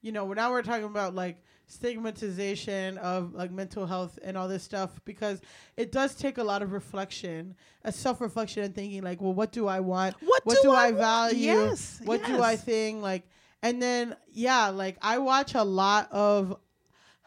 [0.00, 4.62] you know, now we're talking about like stigmatization of like mental health and all this
[4.62, 5.40] stuff because
[5.76, 9.66] it does take a lot of reflection, a self-reflection and thinking like, well, what do
[9.66, 10.14] I want?
[10.20, 10.96] What, what do, I, want?
[10.96, 11.38] value?
[11.38, 12.00] Yes.
[12.04, 13.02] what do I think?
[13.02, 13.28] Like,
[13.62, 16.56] and then yeah, like I watch a lot of,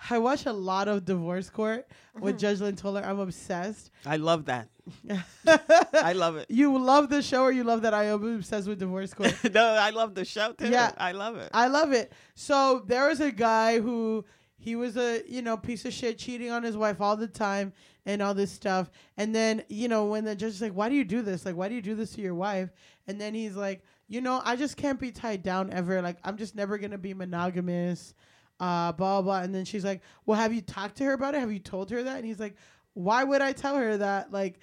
[0.09, 2.37] I watch a lot of Divorce Court with mm-hmm.
[2.37, 3.03] Judge Lynn Toler.
[3.03, 3.91] I'm obsessed.
[4.05, 4.67] I love that.
[5.93, 6.49] I love it.
[6.49, 9.35] you love the show, or you love that I am obsessed with Divorce Court.
[9.53, 10.69] no, I love the show too.
[10.69, 10.91] Yeah.
[10.97, 11.49] I love it.
[11.53, 12.11] I love it.
[12.33, 14.25] So there was a guy who
[14.61, 17.73] he was a you know piece of shit cheating on his wife all the time
[18.05, 20.95] and all this stuff and then you know when the judge is like why do
[20.95, 22.69] you do this like why do you do this to your wife
[23.07, 26.37] and then he's like you know i just can't be tied down ever like i'm
[26.37, 28.13] just never gonna be monogamous
[28.61, 29.41] uh blah blah, blah.
[29.41, 31.89] and then she's like well have you talked to her about it have you told
[31.89, 32.55] her that and he's like
[32.93, 34.59] why would i tell her that like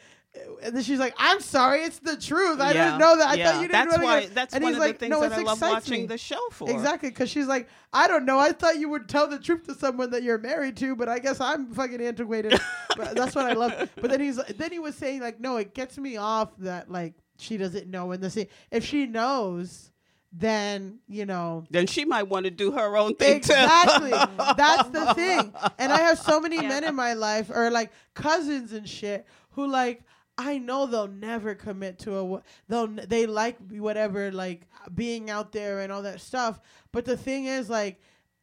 [0.62, 2.60] and then she's like, "I'm sorry, it's the truth.
[2.60, 3.28] I Yeah, didn't know that.
[3.28, 3.44] I yeah.
[3.50, 4.20] thought you didn't That's know why.
[4.26, 6.06] that." That's and one he's of like, the things "No, that I love watching me."
[6.06, 6.70] the show for.
[6.70, 8.38] Exactly, because she's like, I don't know.
[8.38, 11.18] I thought you would tell the truth to someone that you're married to, but I
[11.18, 12.60] guess I'm fucking antiquated.
[12.96, 13.90] but that's what I love.
[14.00, 17.14] But then he's then he was saying like, no, it gets me off that like
[17.38, 18.48] she doesn't know in the scene.
[18.70, 19.90] If she knows,
[20.32, 21.64] then you know.
[21.70, 24.10] Then she might want to do her own thing Exactly.
[24.10, 24.54] too.
[24.56, 25.52] That's the thing.
[25.78, 26.68] And I have so many Yeah.
[26.68, 30.02] men in my life, or like cousins and shit, who like
[30.36, 32.42] I know they'll never commit to a.
[32.68, 36.60] They'll they like whatever like being out there and all that stuff.
[36.92, 38.00] But the thing is like.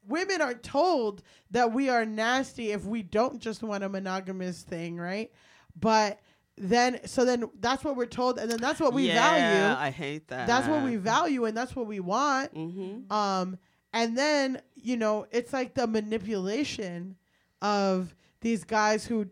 [0.07, 4.97] Women are told that we are nasty if we don't just want a monogamous thing,
[4.97, 5.31] right?
[5.75, 6.19] But
[6.57, 9.75] then, so then that's what we're told, and then that's what we yeah, value.
[9.77, 10.47] I hate that.
[10.47, 12.53] That's what we value, and that's what we want.
[12.55, 13.11] Mm-hmm.
[13.11, 13.57] Um,
[13.91, 17.17] and then you know, it's like the manipulation
[17.61, 19.27] of these guys who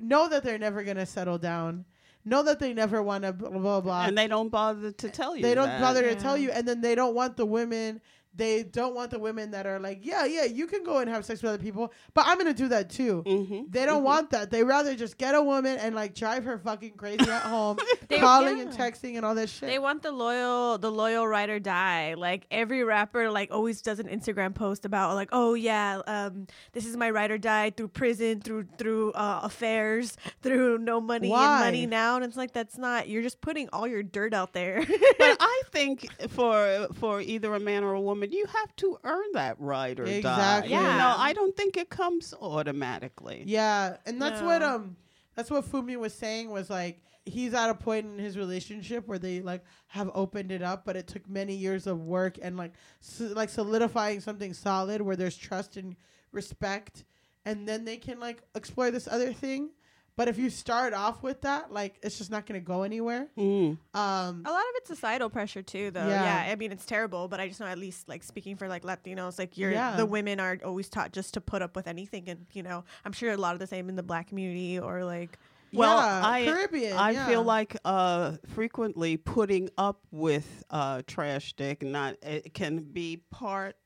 [0.00, 1.86] know that they're never gonna settle down,
[2.24, 4.04] know that they never want to blah blah blah.
[4.04, 5.42] And they don't bother to tell you.
[5.42, 5.80] they don't that.
[5.80, 8.02] bother to tell you, and then they don't want the women.
[8.36, 11.24] They don't want the women that are like, yeah, yeah, you can go and have
[11.24, 13.22] sex with other people, but I'm gonna do that too.
[13.26, 14.04] Mhm, They don't mhm.
[14.04, 14.50] want that.
[14.50, 18.18] They rather just get a woman and like drive her fucking crazy at home, They-
[18.20, 19.68] calling and texting and all this shit.
[19.68, 22.14] They want the loyal, the loyal ride or die.
[22.14, 26.84] Like every rapper, like always does an Instagram post about like, oh yeah, um, this
[26.84, 31.54] is my ride or die through prison, through through uh, affairs, through no money Why?
[31.56, 33.08] and money now, and it's like that's not.
[33.08, 34.80] You're just putting all your dirt out there.
[34.86, 34.96] but
[35.40, 39.56] I think for for either a man or a woman, you have to earn that
[39.60, 40.10] right or die.
[40.12, 40.72] Exactly.
[40.74, 41.14] You know, Yeah.
[41.18, 43.42] I don't think it comes automatically.
[43.46, 44.96] Yeah, and that's what um
[45.34, 49.18] that's what Fumi was saying was like he's at a point in his relationship where
[49.18, 52.72] they like have opened it up, but it took many years of work and like
[53.00, 55.96] so, like solidifying something solid where there's trust and
[56.32, 57.04] respect,
[57.44, 59.70] and then they can like explore this other thing.
[60.16, 63.28] But if you start off with that, like it's just not gonna go anywhere.
[63.36, 63.76] Mm.
[63.94, 66.08] Um, A lot of it's societal pressure too, though.
[66.08, 66.46] Yeah.
[66.46, 66.52] Yeah.
[66.52, 69.38] I mean it's terrible, but I just know at least like speaking for like Latinos,
[69.38, 69.96] like you're Yeah.
[69.96, 73.12] the women are always taught just to put up with anything, and you know I'm
[73.12, 75.38] sure a lot of the same in the black community or like
[75.72, 76.96] Well, yeah, I Caribbean.
[76.96, 77.26] I yeah.
[77.26, 83.76] feel like uh, frequently putting up with uh, trash dick not it can be part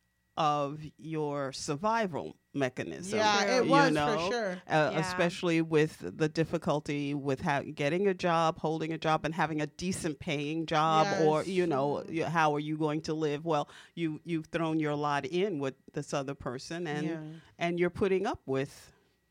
[0.40, 3.18] of your survival mechanism.
[3.18, 3.55] yeah, True.
[3.59, 4.16] it you was know?
[4.16, 4.53] for sure.
[4.66, 4.98] Uh, Yeah.
[5.00, 9.66] Especially with the difficulty with ha- getting a job, holding a job, and having a
[9.66, 13.44] decent paying job, or you know, y- how are you going to live?
[13.44, 17.18] Well, you you've thrown your lot in with this other person, and yeah,
[17.59, 18.72] and you're putting up with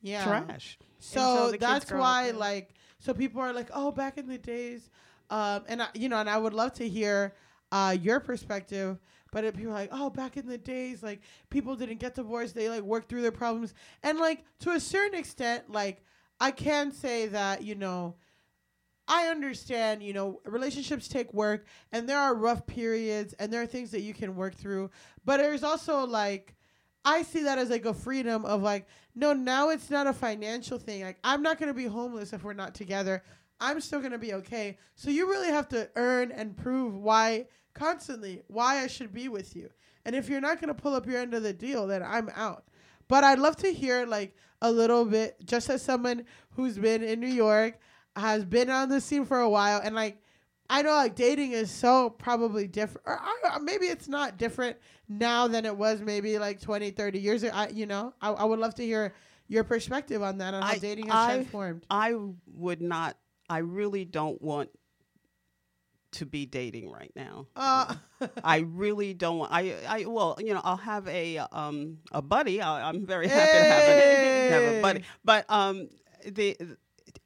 [0.02, 0.24] yeah.
[0.24, 0.78] trash.
[1.00, 4.17] So Until the kids that's grow up, why, like, so people are like, oh, back
[4.19, 4.89] in the days,
[5.32, 7.34] um, and I, you know, and I would love to hear
[7.72, 9.00] uh, your perspective.
[9.32, 12.56] But if people are like, oh, back in the days, like people didn't get divorced;
[12.56, 16.04] they like worked through their problems, and like to a certain extent, like
[16.39, 18.15] I can say that you know.
[19.12, 23.65] I understand, you know, relationships take work and there are rough periods and there are
[23.65, 24.92] things that you can work through.
[25.26, 26.56] But there's also like
[27.06, 30.78] I see that as like a freedom of like, no, now it's not a financial
[30.78, 31.02] thing.
[31.04, 33.24] Like I'm not gonna be homeless if we're not together.
[33.60, 34.78] I'm still gonna be okay.
[34.96, 39.56] So you really have to earn and prove why constantly why I should be with
[39.56, 39.70] you.
[40.06, 42.66] And if you're not gonna pull up your end of the deal, then I'm out.
[43.08, 47.20] But I'd love to hear like a little bit, just as someone who's been in
[47.20, 47.80] New York,
[48.16, 50.22] has been on the scene for a while, and like
[50.70, 54.78] I know like dating is so probably different, or I, maybe it's not different
[55.08, 57.54] now than it was maybe like 20, 30 years ago.
[57.56, 59.16] I, you know, I, I would love to hear
[59.48, 61.86] your perspective on that, on how I- dating has I- transformed.
[61.90, 62.14] I
[62.54, 63.18] would not.
[63.50, 64.70] I really don't want
[66.13, 67.48] to be dating right now.
[67.56, 67.95] Uh,
[68.43, 69.52] I really don't want.
[69.52, 72.62] I, I well, you know, I'll have a um a buddy.
[72.62, 75.04] I, I'm very happy to have, a, have a buddy.
[75.24, 75.89] But um,
[76.26, 76.58] the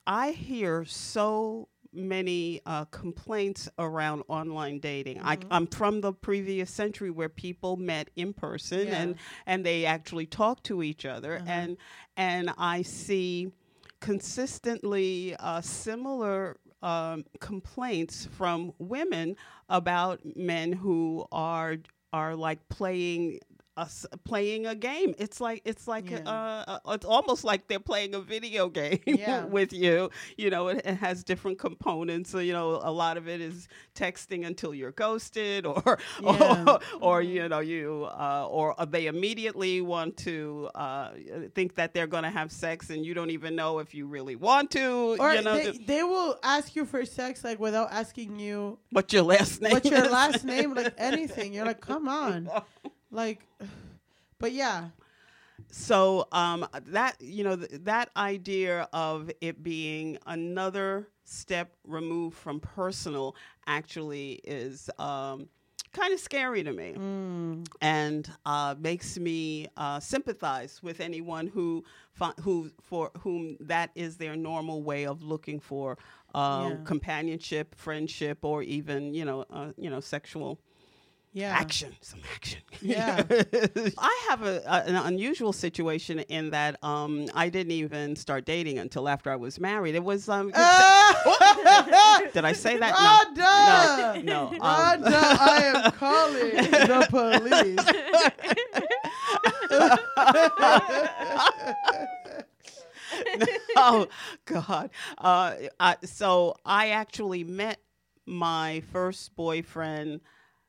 [0.06, 5.20] I hear so many uh, complaints around online dating.
[5.22, 5.48] I, Mhm.
[5.52, 9.02] I'm from the previous century where people met in person Yeah.
[9.02, 11.46] and and they actually talked to each other Uh-huh.
[11.48, 11.78] and
[12.18, 13.52] and I see
[14.00, 19.36] consistently uh, similar um, complaints from women
[19.70, 21.78] about men who are
[22.12, 23.40] are like playing
[23.78, 25.16] us playing a game.
[25.18, 26.20] It's like it's like Yeah.
[26.26, 29.46] uh, uh, it's almost like they're playing a video game Yeah.
[29.46, 30.10] with you.
[30.38, 32.30] You know, it, it has different components.
[32.30, 36.66] So, you know, a lot of it is texting until you're ghosted, or Yeah.
[36.68, 41.10] or, or you know you uh, or they immediately want to uh,
[41.56, 44.36] think that they're going to have sex, and you don't even know if you really
[44.36, 45.16] want to.
[45.20, 48.78] Or you know, they, th- they will ask you for sex like without asking you
[48.92, 49.72] what your last name?
[49.72, 51.54] what's your last name, like anything.
[51.54, 52.50] You're like, come on,
[53.14, 53.48] like.
[54.40, 54.90] But yeah,
[55.72, 62.60] so um, that you know th- that idea of it being another step removed from
[62.60, 63.36] personal
[63.68, 65.50] actually is um,
[65.94, 71.84] kind of scary to me mm, and uh, makes me uh, sympathize with anyone who
[72.14, 75.98] fi- who for whom that is their normal way of looking for
[76.36, 76.78] uh, Yeah.
[76.84, 80.60] companionship, friendship, or even you know uh, you know sexual
[81.34, 82.62] yeah, action, some action.
[82.82, 83.24] Yeah.
[83.98, 88.78] I have a, a- an unusual situation in that um, I didn't even start dating
[88.78, 89.96] until after I was married.
[89.96, 90.56] It was um, did
[92.46, 92.94] I say that?
[92.94, 94.24] Rhonda!
[94.24, 94.58] No, no.
[94.58, 97.80] um, I am calling the police.
[103.76, 104.08] oh
[104.46, 104.90] God.
[105.18, 107.80] Uh, I, so I actually met
[108.26, 110.22] my first boyfriend.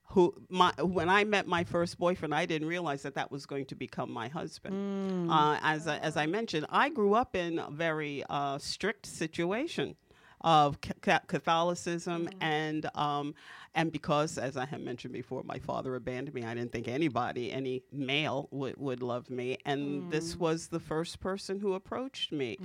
[0.08, 3.66] Who my when I met my first boyfriend, I didn't realize that that was going
[3.66, 5.30] to become my husband.
[5.30, 9.96] Uh, as I, as I mentioned, I grew up in a very uh, strict situation
[10.44, 13.34] of ca- ca- Catholicism and um,
[13.74, 16.44] and because, as I have mentioned before, my father abandoned me.
[16.44, 21.18] I didn't think anybody, any male, would would love me, and this was the first
[21.18, 22.56] person who approached me,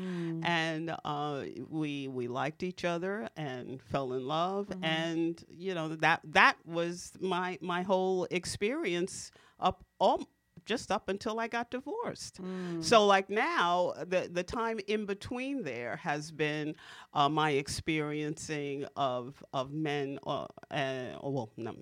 [0.43, 6.19] and uh, we we liked each other and fell in love, and you know that
[6.25, 10.27] that was my my whole experience up all
[10.73, 12.39] just up until I got divorced.
[12.81, 16.67] So like now, the the time in between there has been
[17.13, 20.19] uh, my experiencing of of men.
[20.25, 21.73] Uh, uh, well, no,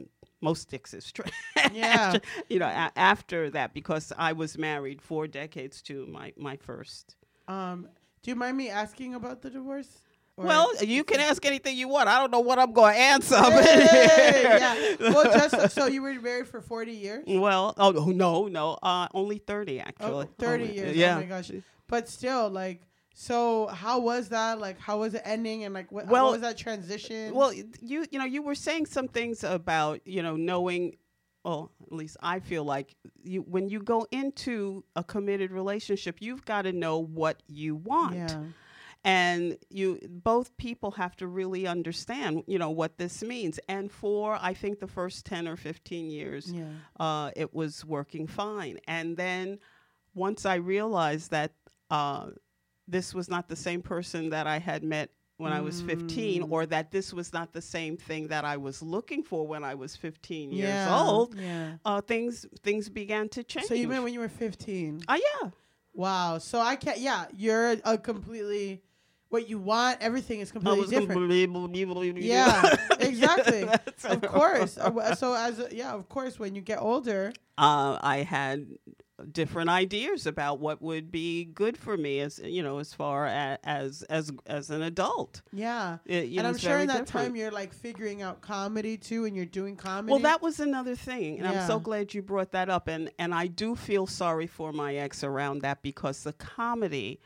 [0.42, 1.32] most dicks is true.
[1.74, 2.18] Yeah.
[2.50, 7.16] you know, a- after that, because I was married four decades to my my first.
[7.48, 7.90] Um,
[8.22, 10.02] do you mind me asking about the divorce?
[10.38, 12.08] Well, you can ask anything you want.
[12.10, 13.36] I don't know what I'm going to answer.
[13.38, 15.12] Hey, yeah.
[15.12, 17.24] Well, just so you were married for forty years.
[17.28, 20.26] Well, oh no, no, uh, only thirty actually.
[20.28, 20.96] Oh, 30 Only- years.
[20.96, 21.16] Yeah.
[21.16, 21.52] Oh my gosh.
[21.88, 22.82] But still, like,
[23.14, 24.60] so how was that?
[24.60, 25.64] Like, how was it ending?
[25.64, 27.34] And like, what, Well- what was that transition?
[27.34, 30.98] Well, you you know, you were saying some things about you know knowing.
[31.44, 36.44] Well, at least I feel like you when you go into a committed relationship, you've
[36.46, 38.16] got to know what you want.
[38.16, 38.44] yeah.
[39.08, 44.38] And you both people have to really understand you know what this means and for
[44.42, 46.66] i think the first 10 or 15 years Yeah.
[47.00, 49.60] uh, it was working fine and then
[50.14, 51.52] once i realized that
[51.90, 52.26] uh,
[52.88, 56.52] this was not the same person that i had met when i was 15 Mm.
[56.52, 59.74] or that this was not the same thing that i was looking for when i
[59.84, 61.78] was 15 years old Yeah.
[61.86, 65.02] uh, things things began to change So you met when you were fifteen.
[65.08, 65.50] uh, yeah
[65.94, 66.38] Wow.
[66.38, 67.00] So I can't.
[67.00, 68.84] Yeah, you're a completely.
[69.30, 71.20] What you want, everything is completely different.
[72.28, 73.68] Yeah, exactly.
[74.06, 74.78] Of course.
[74.78, 78.68] Uh, So as a, yeah, of course, when you get older, uh, I had
[79.32, 83.58] different ideas about what would be good for me as you know as far a-
[83.64, 85.42] as as as an adult.
[85.52, 85.98] yeah.
[86.06, 87.26] It, and know, I'm sure in that different.
[87.30, 90.12] time you're like figuring out comedy too, and you're doing comedy.
[90.12, 92.88] Well, that was another thing, and I'm so glad you brought that up.
[92.88, 97.20] And and I do feel sorry for my ex around that because the comedy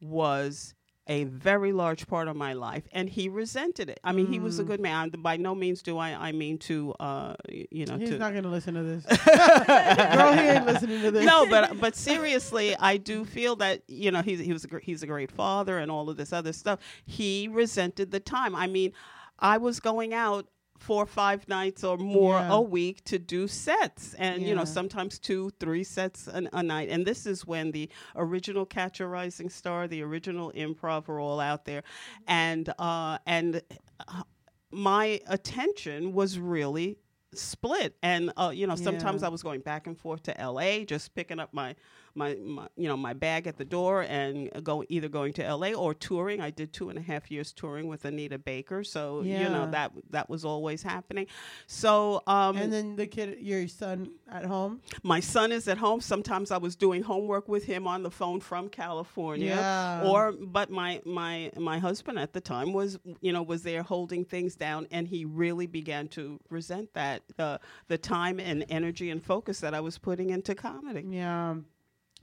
[0.00, 0.74] was
[1.06, 4.00] a very large part of my life, and he resented it.
[4.02, 4.66] I mean, he was a Mm.
[4.68, 5.10] good man.
[5.18, 8.48] By no means do I I mean to uh you know He's to not gonna
[8.48, 9.04] listen to this.
[9.06, 11.24] Girl, he ain't listening to this.
[11.26, 14.78] no, but but seriously, I do feel that you know he's he was a, gr-
[14.78, 16.78] he's a great father and all of this other stuff.
[17.04, 18.56] He resented the time.
[18.56, 18.92] I mean,
[19.38, 20.46] I was going out
[20.86, 22.58] four or five nights or more Yeah.
[22.58, 24.14] a week to do sets.
[24.26, 26.88] And you know sometimes two three sets an, a night.
[26.94, 27.86] And this is when the
[28.26, 31.82] original catch a rising star the original improv were all out there.
[32.26, 33.62] And uh and
[34.08, 34.22] uh,
[34.70, 36.96] my attention was really
[37.34, 37.96] split.
[38.02, 39.28] And uh, you know sometimes Yeah.
[39.28, 41.74] i was going back and forth to la just picking up my
[42.14, 45.72] my, my you know my bag at the door and go either going to LA
[45.72, 46.40] or touring.
[46.40, 49.92] I did two and a half years touring with Anita Baker, so you know that
[50.10, 51.26] that was always happening.
[51.66, 54.80] So um, and then the kid, your son at home.
[55.02, 56.00] my son is at home.
[56.00, 59.54] Sometimes I was doing homework with him on the phone from California.
[59.54, 60.04] Yeah.
[60.04, 64.24] Or but my my my husband at the time was you know was there holding
[64.24, 69.22] things down and he really began to resent that the the time and energy and
[69.22, 71.04] focus that I was putting into comedy.
[71.08, 71.56] Yeah.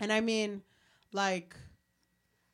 [0.02, 0.64] And I mean,
[1.14, 1.56] like,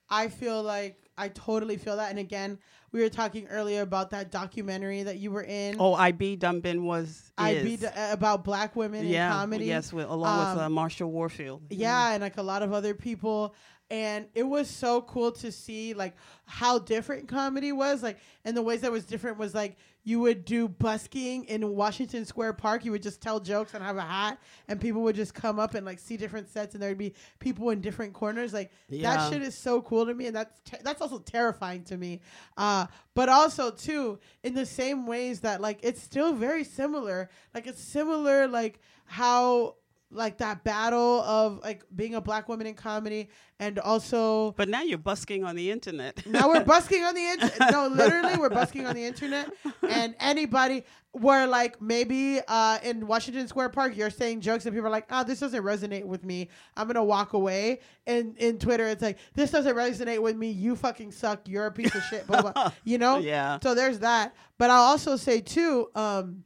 [0.09, 2.11] I feel like I totally feel that.
[2.11, 2.59] And again,
[2.91, 5.77] we were talking earlier about that documentary that you were in.
[5.79, 7.63] Oh, IB Dumbin was I is.
[7.63, 9.65] beat about black women yeah, in comedy.
[9.65, 11.63] Yes, with, along with uh, Um, Marsha Warfield.
[11.69, 13.55] Yeah, and like a lot of other people.
[13.89, 18.03] And it was so cool to see like how different comedy was.
[18.03, 19.77] Like and the ways that was different was like
[20.07, 22.85] you would do busking in Washington Square Park.
[22.85, 24.39] You would just tell jokes and have a hat
[24.69, 27.71] and people would just come up and like see different sets and there'd be people
[27.71, 28.53] in different corners.
[28.53, 29.17] Like Yeah.
[29.17, 32.21] that shit is so cool to me and that's te- that's also terrifying to me.
[32.55, 37.29] Uh but also too in the same ways that like it's still very similar.
[37.53, 39.75] Like it's similar like how
[40.09, 43.29] like that battle of like being a black woman in comedy
[43.59, 46.25] and also But now you're busking on the internet.
[46.27, 47.71] now we're busking on the internet.
[47.71, 49.49] No, literally, we're busking on the internet.
[49.89, 54.87] And anybody, where like maybe uh, in Washington Square Park, you're saying jokes and people
[54.87, 56.49] are like, "Oh, this doesn't resonate with me.
[56.75, 60.51] I'm gonna walk away." And in Twitter, it's like, "This doesn't resonate with me.
[60.51, 61.47] You fucking suck.
[61.47, 62.71] You're a piece of shit." Blah, blah.
[62.83, 63.17] You know?
[63.17, 63.59] Yeah.
[63.61, 64.35] So there's that.
[64.57, 65.89] But I'll also say too.
[65.95, 66.43] Um,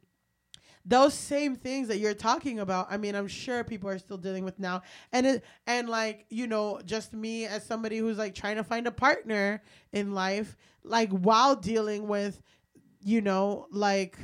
[0.84, 4.44] those same things that you're talking about i mean i'm sure people are still dealing
[4.44, 4.82] with now.
[5.12, 8.86] And it and like you know just me as somebody who's like trying to find
[8.86, 9.62] a partner
[9.92, 12.42] in life like while dealing with
[13.00, 14.18] you know like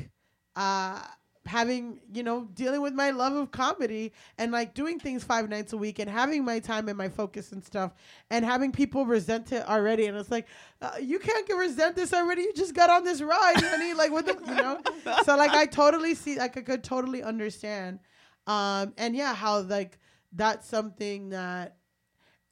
[0.56, 1.00] uh
[1.46, 5.72] having you know dealing with my love of comedy and like doing things five nights
[5.72, 7.92] a week and having my time and my focus and stuff
[8.30, 10.06] and having people resent it already.
[10.06, 10.46] And it's like
[10.82, 12.42] uh, you can't get resent this already.
[12.42, 13.94] You just got on this ride honey.
[13.94, 14.80] Like what the you know?
[15.24, 17.98] So like i totally see like i could totally understand
[18.46, 19.98] um and yeah how like
[20.32, 21.76] that's something that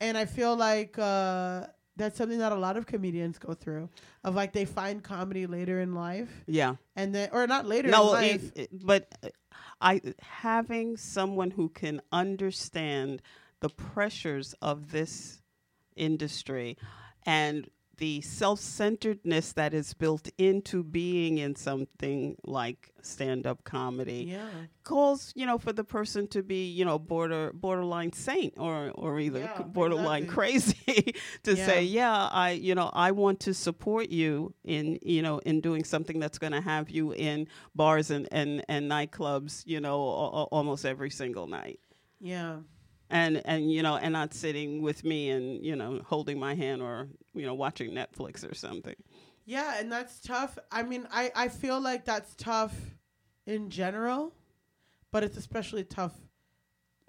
[0.01, 1.67] and i feel like uh
[1.97, 3.89] that's something that a lot of comedians go through
[4.25, 6.77] of like they find comedy later in life Yeah.
[6.95, 9.29] and then or not later in no, life it- it- but uh,
[9.81, 13.23] I having someone who can understand
[13.61, 15.43] the pressures of this
[15.97, 16.77] industry
[17.25, 17.69] and
[17.99, 24.49] the self-centeredness that is built into being in something like stand-up comedy yeah
[24.83, 29.21] calls you know for the person to be you know border borderline saint or or
[29.21, 30.35] either Yeah, borderline exactly.
[30.35, 32.01] crazy to say Yeah.
[32.03, 36.19] yeah i you know i want to support you in you know in doing something
[36.19, 40.85] that's going to have you in bars and and and nightclubs you know a- almost
[40.85, 41.79] every single night
[42.21, 42.57] yeah
[43.11, 46.83] and and you know and not sitting with me and you know holding my hand
[46.83, 48.97] or you know watching netflix or something
[49.45, 50.59] Yeah, and that's tough.
[50.73, 52.75] I mean, I, I feel like that's tough
[53.47, 54.33] in general,
[55.13, 56.15] but it's especially tough,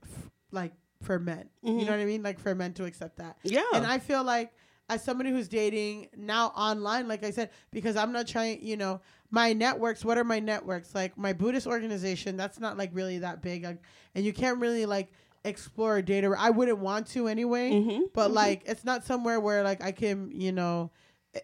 [0.04, 1.50] f- like for men.
[1.64, 1.86] You Mhm.
[1.86, 2.22] know what I mean?
[2.24, 3.38] Like for men to accept that.
[3.43, 4.54] yeah And I feel like
[4.89, 9.02] as somebody who's dating now online, like I said, because I'm not trying, you know,
[9.32, 10.06] my networks.
[10.06, 10.93] What are my networks?
[10.95, 12.38] Like my Buddhist organization.
[12.38, 13.82] That's not like really that big, like,
[14.16, 15.12] and you can't really like
[15.46, 16.34] explore data.
[16.38, 18.34] I wouldn't want to anyway Mhm, but mhm.
[18.34, 20.92] like it's not somewhere where like I can, you know,
[21.34, 21.40] eh,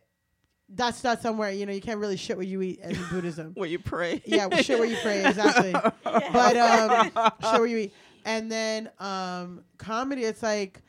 [0.70, 3.52] that's not somewhere you know you can't really shit where you eat in Buddhism.
[3.56, 5.72] where you pray yeah, well, shit where you pray exactly.
[6.04, 7.12] But um,
[7.44, 7.94] shit where you eat,
[8.26, 10.24] and then um, comedy.
[10.24, 10.82] It's like,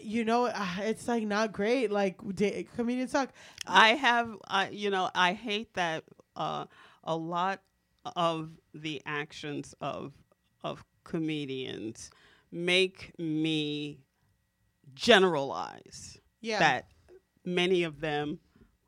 [0.00, 1.90] you know, ah, it's like not great.
[1.90, 3.30] Like da- comedians suck.
[3.66, 6.04] I have, I you know, I hate that
[6.34, 6.66] uh,
[7.04, 7.60] a lot
[8.14, 10.12] of the actions of
[10.62, 12.10] of comedians
[12.50, 13.98] make me
[14.94, 16.86] generalize Yeah, that
[17.44, 18.40] many of them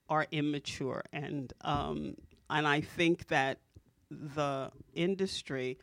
[0.08, 2.14] are immature, and um,
[2.50, 3.58] and I think that
[4.10, 5.78] the industry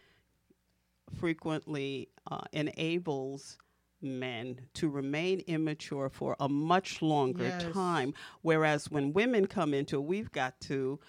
[1.19, 3.57] frequently uh, enables
[4.01, 7.73] men to remain immature for a much longer Yes.
[7.73, 8.13] time.
[8.41, 10.99] Whereas when women come into it, we've got to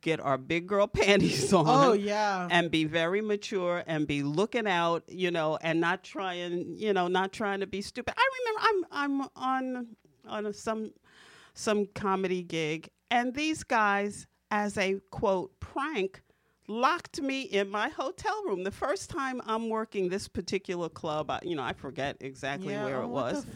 [0.00, 2.48] get our big girl panties on Oh yeah.
[2.50, 7.08] and be very mature and be looking out, you know, and not trying, you know,
[7.08, 8.14] not trying to be stupid.
[8.16, 9.86] I remember I'm I'm on
[10.26, 10.92] on a, some
[11.54, 16.22] some comedy gig and these guys as a quote prank
[16.68, 18.62] locked me in my hotel room.
[18.62, 22.84] The first time I'm working this particular club, I, you know, I forget exactly Yeah,
[22.84, 23.46] where oh, it what was.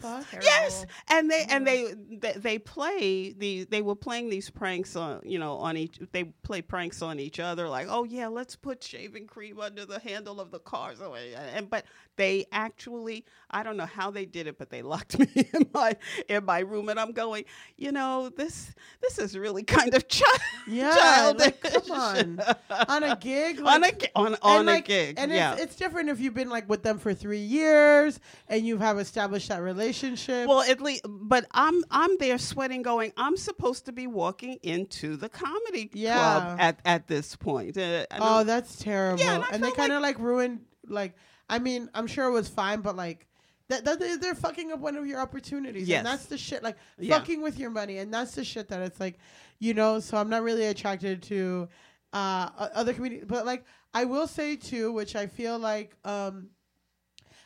[0.41, 5.21] Yes, and they and they, they they play the they were playing these pranks on
[5.23, 8.83] you know on each they play pranks on each other like oh yeah let's put
[8.83, 11.85] shaving cream under the handle of the car so and but
[12.15, 13.23] they actually
[13.53, 15.95] I don't know how they did it but they locked me in my
[16.27, 17.45] in my room and I'm going
[17.77, 22.41] you know this this is really kind of child Yeah, childish like, come on.
[22.89, 25.53] on a gig, on a like- gi- on on a like, gig and yeah.
[25.53, 28.97] it's, it's different if you've been like with them for three years and you have
[28.99, 30.47] established that relationship.
[30.47, 33.13] Well, at least, but I'm I'm there sweating, going.
[33.17, 36.13] I'm supposed to be walking into the comedy Yeah.
[36.13, 37.77] club at at this point.
[37.77, 39.21] Uh, oh, that's terrible.
[39.23, 40.61] and and they kind of like, ruined.
[40.87, 41.15] Like,
[41.49, 43.27] I mean, I'm sure it was fine, but like.
[43.73, 45.99] That, that they- they're fucking up one of your opportunities, Yes.
[45.99, 46.61] and that's the shit.
[46.63, 47.17] Like Yeah.
[47.17, 49.17] fucking with your money, and that's the shit that it's like,
[49.59, 49.99] you know.
[49.99, 51.67] So I'm not really attracted to
[52.13, 53.63] uh, other comedians, but like
[53.93, 56.49] I will say too, which I feel like, um,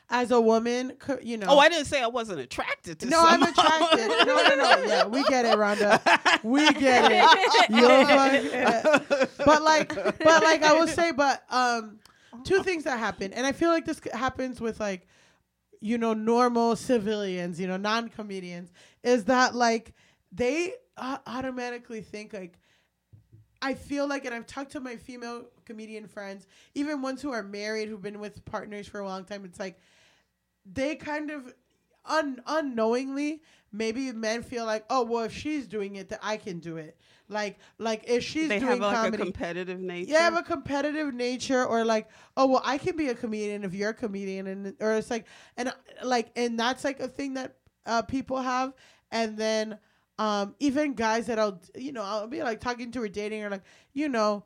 [0.10, 1.48] as a woman, you know.
[1.50, 3.08] oh, I didn't say I wasn't attracted to.
[3.08, 4.08] No, I'm attracted.
[4.08, 4.84] No, no, no.
[4.86, 6.44] Yeah, we get it, Rhonda.
[6.44, 7.24] We get it.
[8.08, 9.28] Fine.
[9.46, 12.00] But like, but like, I will say, but um,
[12.46, 15.08] two things that happen, and I feel like this happens with like,
[15.80, 18.72] you know, normal civilians, you know, non-comedians,
[19.04, 19.94] is that like
[20.32, 22.60] they uh, automatically think like.
[23.60, 27.42] I feel like, and I've talked to my female comedian friends, even ones who are
[27.42, 29.44] married, who've been with partners for a long time.
[29.46, 29.80] It's like
[30.72, 31.54] they kind of
[32.06, 36.60] un- unknowingly maybe men feel like oh well if she's doing it then i can
[36.60, 36.98] do it
[37.30, 40.12] like like if she's they doing have like comedy a competitive nature.
[40.12, 42.08] yeah, have a competitive nature, or like,
[42.38, 45.26] oh well, I can be a comedian if you're a comedian, and or it's like,
[45.58, 45.74] and
[46.04, 47.56] like, and that's like a thing that
[47.86, 48.74] uh, people have,
[49.12, 49.78] and then
[50.20, 53.50] um, even guys that I'll, you know, I'll be like talking to or dating, or
[53.50, 53.64] like,
[53.94, 54.46] you know,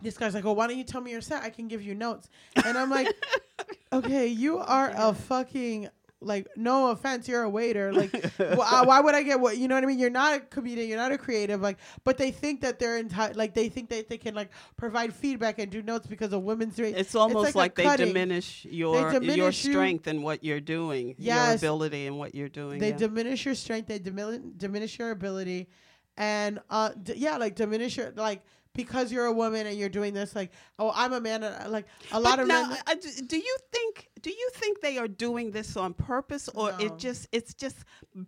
[0.00, 1.42] this guy's like, oh, why don't you tell me your set?
[1.42, 2.28] I can give you notes,
[2.64, 3.08] and I'm like,
[3.92, 5.88] okay, you are a fucking
[6.20, 9.76] like no offense you're a waiter like why, why would i get what you know
[9.76, 12.60] what i mean you're not a comedian you're not a creative like but they think
[12.62, 16.08] that they're enti- like they think that they can like provide feedback and do notes
[16.08, 19.72] because of women's doing It's almost like like, they diminish your your diminish you.
[19.72, 21.58] strength and what you're doing, your Yes.
[21.62, 22.80] ability and what you're doing.
[22.80, 22.96] they yeah.
[22.96, 25.68] diminish your strength they diminish diminish your ability
[26.16, 28.42] and uh d- yeah like diminish your like
[28.78, 31.68] because you're a woman and you're doing this like oh i'm a man and, uh,
[31.68, 32.94] like a lot of now, men uh,
[33.26, 36.84] do you think do you think they are doing this on purpose, or No.
[36.86, 37.78] it just it's just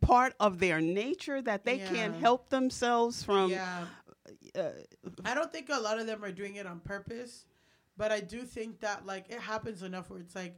[0.01, 3.51] part of their nature that they can't help themselves from?
[3.51, 3.87] yeah
[4.55, 4.71] Uh,
[5.25, 7.45] I don't think a lot of them are doing it on purpose,
[7.97, 10.55] but I do think that like it happens enough where it's like,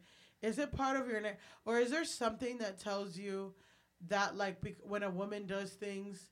[0.49, 3.55] is it part of your na- or is there something that tells you
[4.09, 6.32] that like bec- when a woman does things,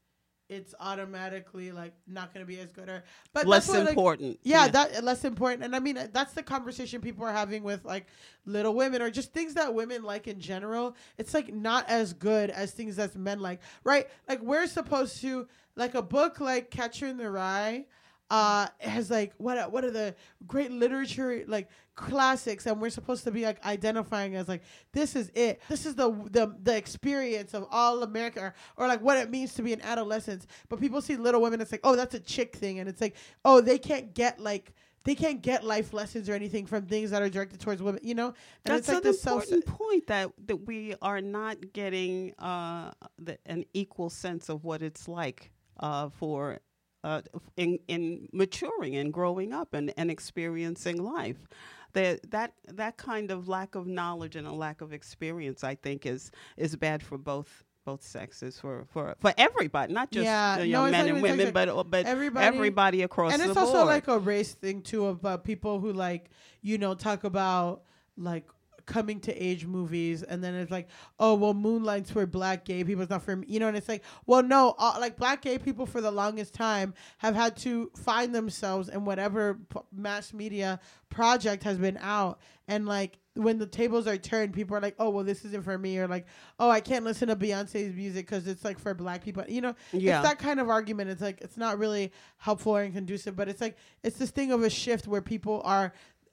[0.51, 4.39] it's automatically like not gonna be as good or but less that's what, like, important.
[4.43, 5.63] yeah, that less important.
[5.63, 8.07] And I mean, that's the conversation people are having with like
[8.45, 10.97] Little Women or just things that women like in general.
[11.19, 14.09] It's like not as good as things that men like, right?
[14.29, 15.47] Like we're supposed to
[15.77, 17.87] like a book like Catcher in the Rye.
[18.31, 20.15] Uh, has like what are, what are the
[20.47, 24.63] great literature like classics, and we're supposed to be like identifying as like
[24.93, 25.61] this is it.
[25.69, 29.55] This is the the the experience of all America, or, or like what it means
[29.55, 30.47] to be an adolescent.
[30.69, 33.17] But people see Little Women, it's like oh that's a chick thing, and it's like
[33.45, 34.73] oh they can't get like
[35.05, 38.15] they can't get life lessons or anything from things that are directed towards women, you
[38.15, 38.29] know.
[38.65, 39.43] And That's it's like an self.
[39.45, 44.83] important point that that we are not getting uh, the, an equal sense of what
[44.83, 46.61] it's like uh, for
[47.05, 47.23] uh,
[47.57, 51.49] in in maturing and growing up and, and experiencing life.
[51.93, 56.07] That that that kind of lack of knowledge and a lack of experience, I think,
[56.07, 60.73] is is bad for both both sexes for for, for everybody, not just Yeah, you
[60.73, 63.67] know, it's men and women, but but everybody- everybody, across and it's board.
[63.67, 66.31] also like a race thing too about people who like
[66.63, 67.83] you know talk about
[68.17, 68.47] like
[68.91, 70.89] coming to age movies and then it's like
[71.21, 73.89] oh well moonlight's for black gay people it's not for me you know and it's
[73.89, 77.91] like well no uh, like black gay people for the longest time have had to
[78.05, 83.67] find themselves in whatever p- mass media project has been out and like when the
[83.67, 86.27] tables are turned people are like oh well this isn't for me or like
[86.59, 89.75] oh i can't listen to beyonce's music because it's like for black people you know
[89.93, 90.19] Yeah.
[90.21, 91.11] it's that kind of argument.
[91.11, 94.63] It's like it's not really helpful and conducive, but it's like it's this thing of
[94.63, 95.93] a shift where people are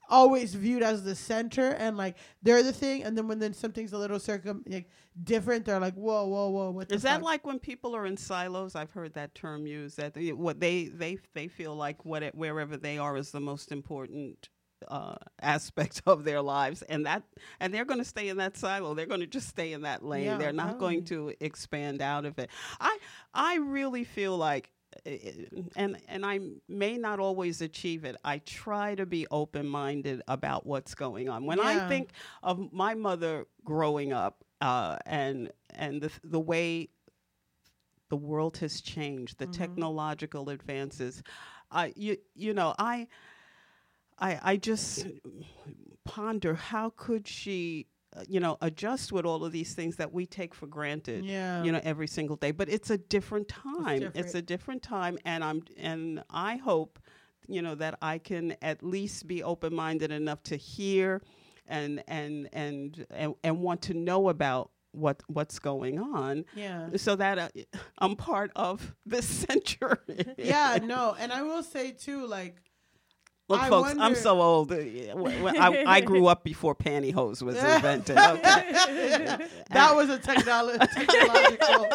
[0.10, 3.94] always viewed as the center and like they're the thing, and then when then something's
[3.94, 4.90] a little circum like
[5.24, 6.92] different, they're like whoa, whoa, whoa, what?
[6.92, 7.24] Is that fuck?
[7.24, 8.76] like when people are in silos?
[8.76, 9.98] I've heard that term used.
[9.98, 13.40] That they, what they they they feel like what it, wherever they are is the
[13.40, 14.50] most important
[14.88, 17.24] uh, aspect of their lives, and that
[17.60, 18.94] and they're going to stay in that silo.
[18.94, 20.26] They're going to just stay in that lane.
[20.26, 22.50] Yeah, they're not going to expand out of it.
[22.80, 22.98] I
[23.34, 24.72] I really feel like
[25.76, 28.16] and and I may not always achieve it.
[28.24, 31.46] I try to be open minded about what's going on.
[31.46, 31.66] When Yeah.
[31.68, 32.12] I think
[32.44, 36.90] of my mother growing up, uh, and and the the way
[38.10, 39.52] the world has changed, the Mhm.
[39.52, 41.22] technological advances,
[41.72, 43.08] I you you know I
[44.20, 45.06] I I just
[46.04, 47.97] ponder how could she uh,
[48.28, 51.64] you know adjust with all of these things that we take for granted Yeah.
[51.64, 54.36] you know every single day but it's a different time it's, different.
[54.36, 57.00] a different time and i'm and i hope
[57.48, 61.22] you know that i can at least be open-minded enough to hear
[61.68, 66.90] and and and and, and want to know about what what's going on yeah.
[66.96, 67.50] so that uh,
[68.00, 69.98] i'm part of this century
[70.38, 72.56] Yeah, no, and I will say too, like,
[73.50, 74.72] Look, I folks, I'm so old.
[74.74, 78.18] uh, yeah, wh- wh- I, I grew up before pantyhose was invented.
[78.18, 79.38] Okay.
[79.72, 81.88] that was a technolo- technological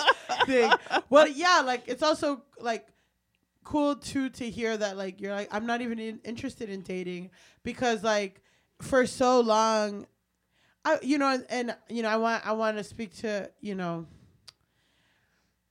[0.46, 0.72] thing.
[1.10, 2.86] Well, yeah, like it's also like
[3.64, 7.30] cool too to hear that like you're like I'm not even in- interested in dating
[7.64, 8.40] because like
[8.80, 10.06] for so long,
[10.86, 13.74] I you know and, and you know I want I want to speak to you
[13.74, 14.06] know.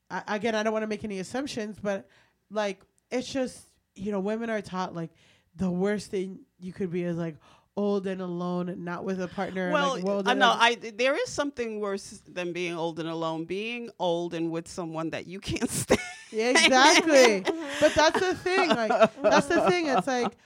[0.09, 2.07] I, again, I don't want to make any assumptions, but
[2.51, 3.59] like it's just
[3.95, 5.09] you know women are taught like
[5.55, 7.35] the worst thing you could be is like
[7.77, 9.71] old and alone and not with a partner.
[9.71, 13.45] well, like, well, I know I there is something worse than being old and alone.
[13.45, 15.99] Being old and with someone that you can't stand.
[16.31, 17.41] Yeah, exactly.
[17.79, 18.69] but that's the thing.
[18.69, 19.87] Like that's the thing.
[19.87, 20.37] It's like,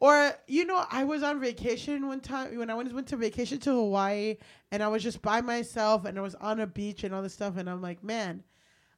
[0.00, 3.58] or you know, I was on vacation one time when I went went to vacation
[3.60, 4.36] to Hawaii,
[4.70, 7.34] and I was just by myself, and I was on a beach and all this
[7.34, 8.42] stuff, and I'm like, man,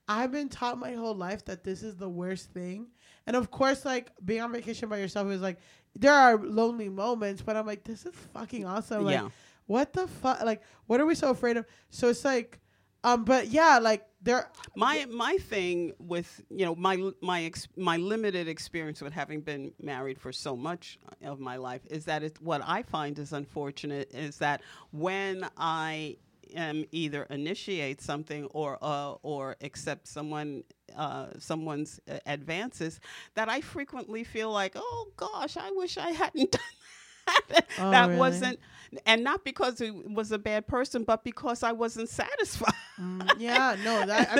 [0.09, 2.89] I've been taught my whole life that this is the worst thing.
[3.31, 5.59] And of course, like being on vacation by yourself is like
[5.95, 9.05] there are lonely moments, but I'm like, this is fucking awesome.
[9.05, 9.29] Like, yeah.
[9.67, 10.43] what the fuck?
[10.43, 11.65] Like, what are we so afraid of?
[11.91, 12.59] So it's like,
[13.05, 14.49] um, but yeah, like there.
[14.75, 19.71] My my thing with you know my my ex, my limited experience with having been
[19.81, 24.13] married for so much of my life is that it what I find is unfortunate
[24.13, 24.61] is that
[24.91, 26.17] when I
[26.57, 30.63] am either initiate something or uh, or accept someone
[30.97, 33.01] uh, someone's uh, advances
[33.35, 36.51] that I frequently feel like oh gosh I wish I hadn't
[37.27, 38.15] done that Oh, that really?
[38.15, 38.59] wasn't
[39.07, 43.77] and not because he was a bad person but because I wasn't satisfied Mm, yeah,
[43.83, 44.37] no, that I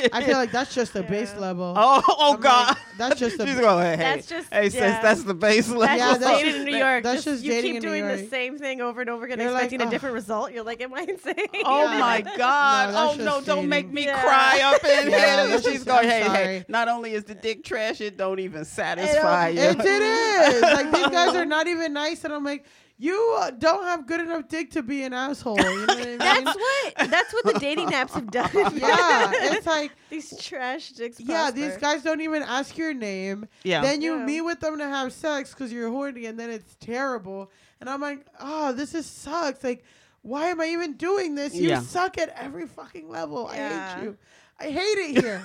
[0.00, 1.74] mean, I feel like that's just the base level.
[1.76, 2.68] Oh, oh I'm God.
[2.68, 5.02] like, that's just a She's going, hey, That's just- hey, sis, yeah.
[5.02, 5.82] that's the base level.
[5.82, 7.02] That's Yeah, just that's dating just- in New York.
[7.02, 9.26] that's Just- just you dating keep in New doing the same thing over and over
[9.26, 10.52] again, You're like, expecting a "Ugh." different result.
[10.52, 11.34] You're like, am I insane?
[11.66, 11.98] Oh Yeah.
[11.98, 12.94] my God!
[12.94, 13.24] No, oh no!
[13.34, 14.22] just Don't make me Yeah.
[14.22, 15.18] cry up in here.
[15.48, 16.36] that's She's just- going, I'm hey, sorry.
[16.44, 16.64] hey.
[16.68, 19.60] Not only is the dick trash, it don't even satisfy you.
[19.60, 20.62] It, it is.
[20.62, 22.64] Like these guys are not even nice, and I'm like,
[23.02, 25.56] you uh, don't have good enough dick to be an asshole.
[25.56, 26.18] You know what I mean?
[26.18, 28.50] That's what that's what the dating apps have done.
[28.76, 31.18] yeah, it's like these trash dicks.
[31.18, 33.48] yeah, these guys don't even ask your name.
[33.64, 33.82] yeah.
[33.82, 34.24] Then you Yeah.
[34.24, 37.50] meet with them to have sex because you're horny, and then it's terrible.
[37.80, 39.64] And I'm like, oh, this is sucks.
[39.64, 39.84] Like,
[40.22, 41.54] why am I even doing this?
[41.54, 41.80] You Yeah.
[41.80, 43.48] suck at every fucking level.
[43.48, 44.16] I hate you.
[44.62, 45.44] I hate it here.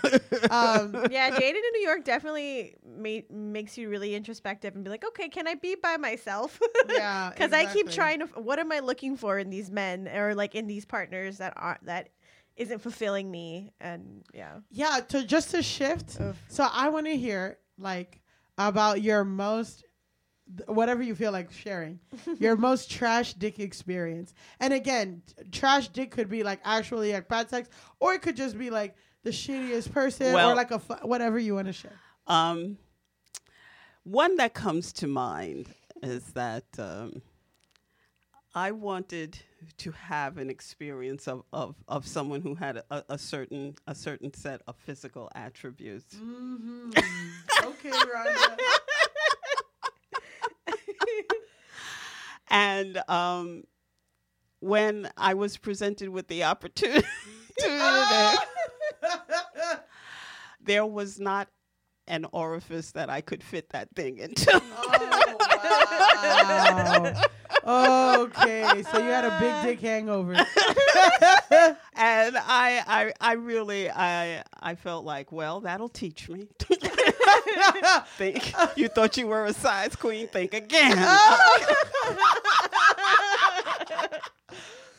[0.52, 5.06] um, yeah, dating in New York definitely ma- makes you really introspective and be like,
[5.06, 6.60] okay, can I be by myself?
[6.90, 8.26] yeah, Because I keep trying to.
[8.26, 11.54] f- What am I looking for in these men or like in these partners that
[11.56, 12.10] aren't that
[12.56, 13.74] isn't fulfilling me?
[13.80, 16.18] And yeah, Yeah, to just to shift.
[16.20, 16.36] Ugh.
[16.48, 18.22] So I want to hear like
[18.58, 19.84] about your most
[20.58, 22.00] th- whatever you feel like sharing.
[22.40, 24.34] your most trash dick experience.
[24.60, 28.36] And again, t- trash dick could be like actually like bad sex or it could
[28.36, 28.96] just be like
[29.28, 32.00] the shittiest person or like a fu- whatever you want to share.
[32.28, 32.78] Um,
[34.04, 35.68] one that comes to mind
[36.02, 37.22] is that um,
[38.56, 39.38] I wanted
[39.80, 44.34] to have an experience of, of, of someone who had a, a certain a certain
[44.34, 46.16] set of physical attributes.
[46.16, 46.92] Mm-hmm.
[47.66, 48.58] okay, Rhonda.
[52.50, 53.66] And um,
[54.62, 57.06] when I was presented with the opportunity,
[60.68, 61.48] there was not
[62.08, 64.52] an orifice that I could fit that thing into.
[64.54, 64.62] oh,
[67.66, 68.22] wow.
[68.22, 70.34] okay, so you had a big dick hangover.
[70.34, 70.48] and
[72.38, 76.48] I, I, I really, I, I felt like, well, that'll teach me.
[78.18, 80.28] think you thought you were a size queen.
[80.28, 80.96] Think again.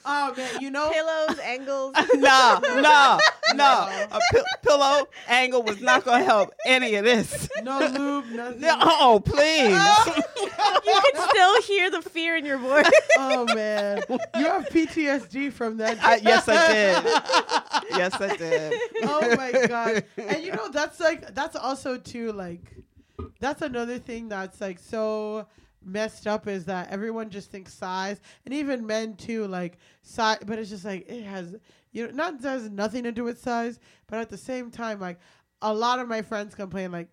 [0.04, 1.94] oh man, you know pillows, angles.
[2.14, 3.18] no, no,
[3.54, 4.20] no, a
[4.62, 7.48] pillow angle was not going to help any of this.
[7.62, 8.60] No lube, nothing.
[8.60, 10.16] No, oh, please.
[10.86, 12.90] you can still hear the fear in your voice.
[13.20, 15.98] Oh man, you have PTSD from that.
[16.02, 17.98] I, yes, I did.
[17.98, 18.72] Yes, I did.
[19.02, 20.04] oh my god!
[20.16, 22.76] And you know that's like that's also too like
[23.40, 25.46] that's another thing that's like so
[25.84, 30.58] messed up is that everyone just thinks size and even men too like size, but
[30.58, 31.56] it's just like it has
[31.92, 35.00] you know not that has nothing to do with size, but at the same time
[35.00, 35.18] like
[35.62, 37.08] a lot of my friends complain like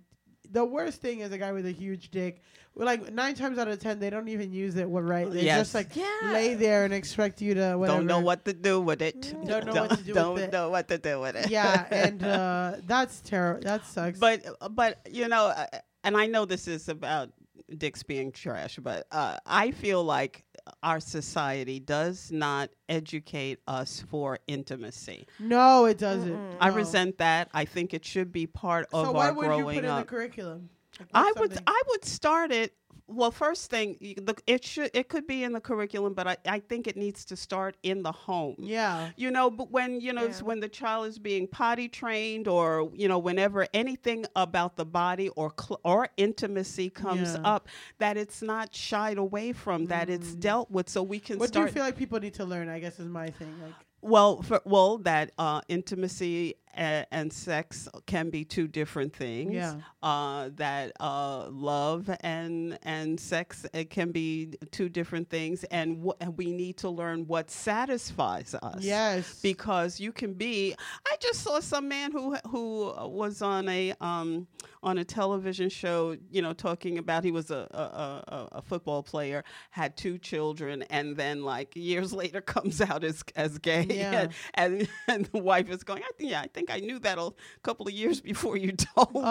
[0.51, 2.41] the worst thing is a guy with a huge dick.
[2.78, 4.88] Like nine times out of ten, they don't even use it.
[4.89, 5.30] What right?
[5.32, 5.59] They Yes.
[5.59, 6.05] just like Yeah.
[6.34, 7.99] lay there and expect you to whatever.
[7.99, 9.34] Don't know what to do with it.
[9.47, 10.51] Don't know what to do with Don't it.
[10.51, 11.49] know what to do with it.
[11.49, 13.61] Yeah, and uh, that's terrible.
[13.63, 14.19] That sucks.
[14.19, 15.65] but but you know, uh,
[16.03, 17.30] and I know this is about
[17.78, 20.43] dicks being trash, but uh, I feel like
[20.84, 25.28] our society does not educate us for intimacy.
[25.39, 26.32] no, it doesn't.
[26.36, 26.57] Mm-mm.
[26.59, 26.76] I No.
[26.76, 27.49] resent that.
[27.53, 29.95] I think it should be part of So why our would you growing put in
[29.95, 30.07] the up.
[30.07, 30.70] curriculum?
[31.13, 32.74] I would I would start it.
[33.08, 36.60] Well, first thing, the, it should it could be in the curriculum, but I, I
[36.60, 38.56] think it needs to start in the home.
[38.58, 39.12] yeah.
[39.16, 40.30] You know, but when you know Yeah.
[40.30, 44.86] it's when the child is being potty trained, or you know, whenever anything about the
[44.86, 47.41] body or cl- or intimacy comes Yeah.
[47.43, 47.68] up,
[47.99, 50.39] that it's not shied away from, that it's Mm.
[50.39, 52.70] dealt with, so we can What do you feel like people need to learn?
[52.70, 53.53] I guess is my thing.
[53.62, 59.53] Like, well, for, well, that uh, intimacy and, and sex can be two different things.
[59.53, 59.76] Yeah.
[60.03, 66.15] Uh, that uh, love and and sex it can be two different things, and, wh-
[66.21, 68.84] and we need to learn what satisfies us.
[68.84, 69.39] yes.
[69.41, 70.76] because you can be.
[71.07, 74.47] I just saw some man who who was on a um
[74.84, 79.01] on a television show, you know, talking about he was a a, a, a football
[79.01, 84.28] player, had two children, and then like years later comes out as as gay, Yeah.
[84.55, 87.18] and, and and the wife is going, I think yeah, I think I knew that
[87.18, 87.32] a
[87.63, 89.22] couple of years before you told me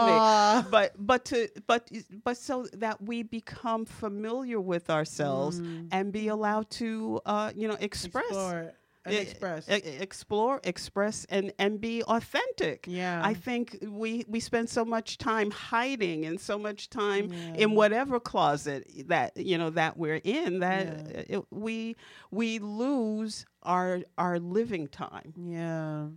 [0.70, 1.90] but but to but
[2.24, 5.88] but so that we become familiar with ourselves Mm.
[5.92, 8.72] and be allowed to uh you know express explore
[9.08, 9.68] e- express.
[9.68, 13.20] explore express and and be authentic yeah.
[13.22, 17.62] I think we we spend so much time hiding and so much time Yeah.
[17.62, 21.36] in whatever closet that you know that we're in that Yeah.
[21.38, 21.96] it, we
[22.30, 25.32] we lose our our living time.
[25.36, 26.08] yeah.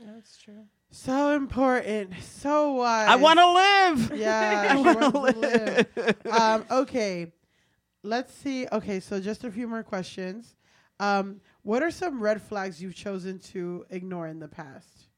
[0.00, 0.64] That's true.
[0.90, 2.14] So important.
[2.22, 3.08] So wise.
[3.08, 4.18] I want to live.
[4.18, 4.68] Yeah.
[4.70, 5.86] I want to live.
[5.96, 6.26] live.
[6.26, 7.32] um, okay.
[8.02, 8.66] Let's see.
[8.72, 10.56] Okay, so just a few more questions.
[10.98, 15.08] Um, what are some red flags you've chosen to ignore in the past?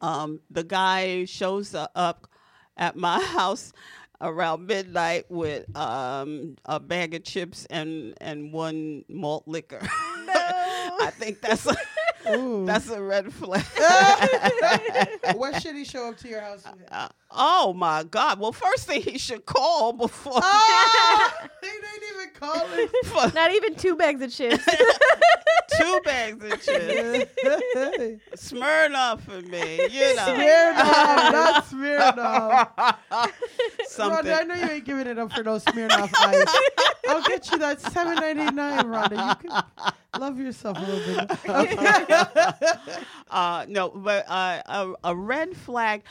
[0.00, 2.28] Um, the guy shows uh, up
[2.76, 3.72] at my house
[4.20, 9.80] around midnight with um, a bag of chips and and one malt liquor.
[10.26, 10.32] No.
[10.34, 11.76] I think that's a,
[12.30, 12.64] Ooh.
[12.66, 13.64] that's a red flag.
[15.36, 16.92] what should he show up to your house with?
[16.92, 18.40] Uh, oh my God!
[18.40, 20.40] Well, first thing he should call before.
[20.42, 22.90] Oh, he didn't even call it.
[23.06, 24.64] for Not even two bags of chips.
[25.78, 27.32] two bags of chips.
[28.36, 30.26] Smirnoff for me, you know.
[30.26, 32.94] Smirnoff, not Smirnoff.
[33.96, 34.24] Something.
[34.32, 36.56] Rhonda, I know you ain't giving it up for no Smirnoff ice.
[37.08, 39.40] I'll get you that seven ninety nine, Rhonda.
[39.42, 41.48] You can love yourself a little bit.
[41.48, 42.62] Okay.
[43.30, 46.02] uh, no, but uh, a, a red flag.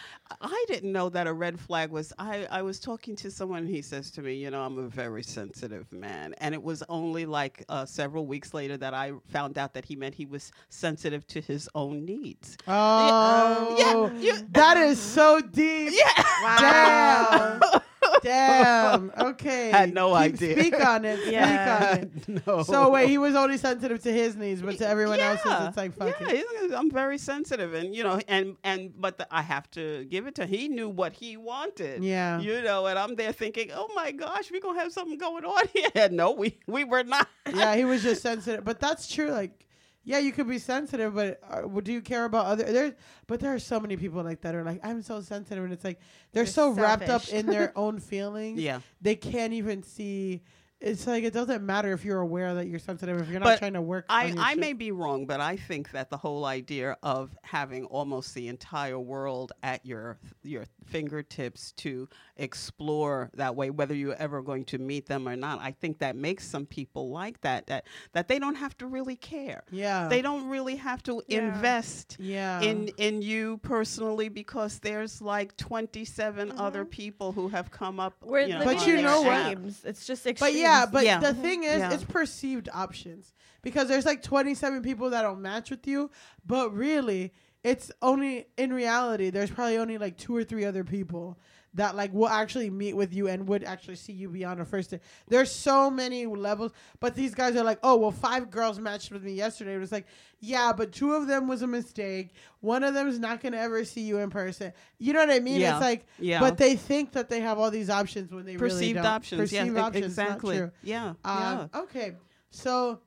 [0.41, 2.11] I didn't know that a red flag was.
[2.17, 3.59] I, I was talking to someone.
[3.59, 6.81] and He says to me, "You know, I'm a very sensitive man," and it was
[6.89, 10.51] only like uh, several weeks later that I found out that he meant he was
[10.69, 12.57] sensitive to his own needs.
[12.67, 15.93] Oh, Yeah, you- that is so deep.
[15.93, 16.23] Yeah.
[16.59, 17.61] Damn.
[18.23, 19.11] Damn.
[19.25, 19.69] Okay.
[19.71, 20.59] Had no Keep- idea.
[20.59, 21.19] Speak on it.
[21.19, 21.23] Yeah.
[21.23, 21.89] Speak Yeah.
[21.91, 22.47] on it.
[22.47, 22.63] no.
[22.63, 25.93] So wait, he was only sensitive to his needs, but to everyone else's, it's like
[25.95, 26.35] fuck yeah, it.
[26.37, 30.27] he's- I'm very sensitive, and you know, and and but the, I have to give
[30.27, 30.45] it to.
[30.45, 32.03] He knew what he wanted.
[32.03, 32.39] Yeah.
[32.39, 35.63] You know, and I'm there thinking, oh my gosh, we're gonna have something going on
[35.73, 36.09] here.
[36.11, 37.27] No, we we were not.
[37.53, 38.63] yeah, he was just sensitive.
[38.63, 39.29] But that's true.
[39.31, 39.64] Like,
[40.05, 42.63] yeah, you could be sensitive, but uh, do you care about other?
[42.71, 42.95] There,
[43.27, 45.83] but there are so many people like that are like, I'm so sensitive, and it's
[45.83, 45.99] like
[46.31, 48.61] they're, They're so wrapped up in their own feelings.
[48.61, 48.79] Yeah.
[49.01, 50.43] they can't even see.
[50.81, 53.59] It's like it doesn't matter if you're aware that you're sensitive if you're not But
[53.59, 54.05] trying to work.
[54.09, 54.59] I, on I shit.
[54.59, 58.99] may be wrong, but I think that the whole idea of having almost the entire
[58.99, 62.07] world at your your fingertips to
[62.37, 66.15] explore that way, whether you're ever going to meet them or not, I think that
[66.15, 69.63] makes some people like that that that they don't have to really care.
[69.71, 70.07] Yeah.
[70.07, 71.39] They don't really have to Yeah.
[71.39, 72.61] invest Yeah.
[72.61, 76.89] in in you personally because there's like 27 other Mhm.
[76.91, 78.13] people who have come up.
[78.23, 79.27] We're you know, But you in their know what?
[79.29, 79.51] lap.
[79.51, 79.81] extremes.
[79.85, 81.19] It's just But yeah, but Yeah.
[81.19, 81.41] the Mhm.
[81.41, 81.93] thing is, Yeah.
[81.93, 86.09] it's perceived options because there's like 27 people that don't match with you,
[86.45, 87.33] but really,
[87.65, 91.37] it's only in reality there's probably only like two or three other people
[91.73, 94.91] that like will actually meet with you and would actually see you beyond a first
[94.91, 95.01] date.
[95.27, 99.23] There's so many levels, but these guys are like, oh well, five girls matched with
[99.23, 99.73] me yesterday.
[99.73, 100.05] It was like,
[100.39, 102.33] yeah, but two of them was a mistake.
[102.61, 104.71] One of them is not gonna ever see you in person.
[104.99, 105.59] You know what I mean?
[105.59, 105.73] Yeah.
[105.73, 106.39] It's like, Yeah.
[106.39, 109.05] but they think that they have all these options when they really perceived don't.
[109.05, 109.41] options.
[109.41, 110.57] Perceived yeah, options, not exactly.
[110.59, 110.71] true.
[110.81, 111.07] Yeah.
[111.07, 111.67] Um, yeah.
[111.81, 112.15] Okay,
[112.51, 113.01] so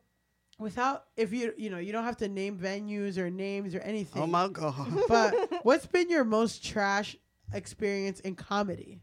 [0.58, 4.22] without if you you know you don't have to name venues or names or anything.
[4.22, 4.92] Oh my god.
[5.08, 7.16] But what's been your most trash
[7.52, 9.00] experience in comedy?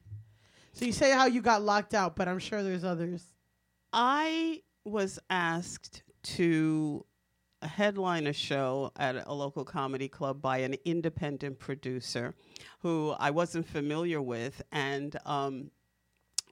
[0.73, 3.23] So you say how you got locked out, but I'm sure there's others.
[3.93, 7.05] I was asked to
[7.61, 12.35] headline a show at a local comedy club by an independent producer
[12.79, 15.71] who I wasn't familiar with, and um,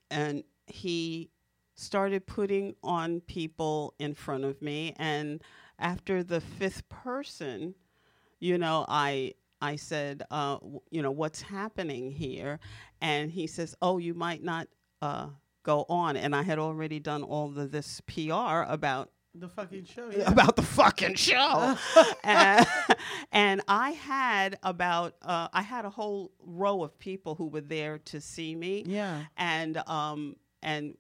[0.09, 1.29] and he
[1.75, 5.41] started putting on people in front of me, and
[5.79, 7.75] after the fifth person,
[8.39, 12.59] you know, I I said, uh, w- you know, what's happening here,
[13.01, 14.67] and he says, oh, you might not.
[15.01, 15.27] Uh,
[15.63, 20.09] go on and I had already done all of this PR about The fucking show.
[20.11, 20.29] Yeah.
[20.29, 21.77] about the fucking show.
[22.23, 22.67] and,
[23.31, 27.97] and I had about uh, I had a whole row of people who were there
[27.99, 29.23] to see me yeah.
[29.37, 30.95] and um and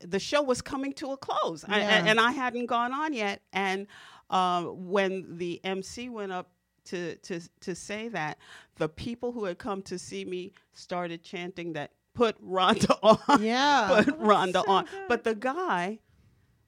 [0.00, 1.76] the show was coming to a close Yeah.
[1.76, 3.86] and, and I hadn't gone on yet and
[4.30, 6.50] uh, when the MC went up
[6.86, 8.38] to to to say that
[8.76, 13.88] the people who had come to see me started chanting that put Rhonda on Yeah.
[14.04, 15.08] put Rhonda so on good.
[15.08, 15.98] but the guy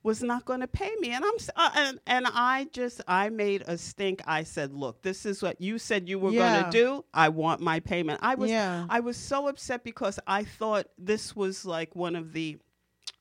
[0.04, 3.62] was not going to pay me and I'm uh, and, and I just I made
[3.66, 6.60] a stink I said look this is what you said you were Yeah.
[6.62, 8.86] going to do I want my payment I was Yeah.
[8.88, 12.58] I was so upset because I thought this was like one of the.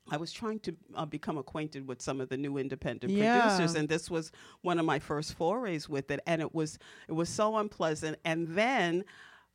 [0.10, 3.41] I was trying to uh, become acquainted with some of the new independent Yeah.
[3.41, 4.32] producers, and this was
[4.62, 8.18] one of my first forays with it, and it was it was so unpleasant.
[8.26, 9.03] And then.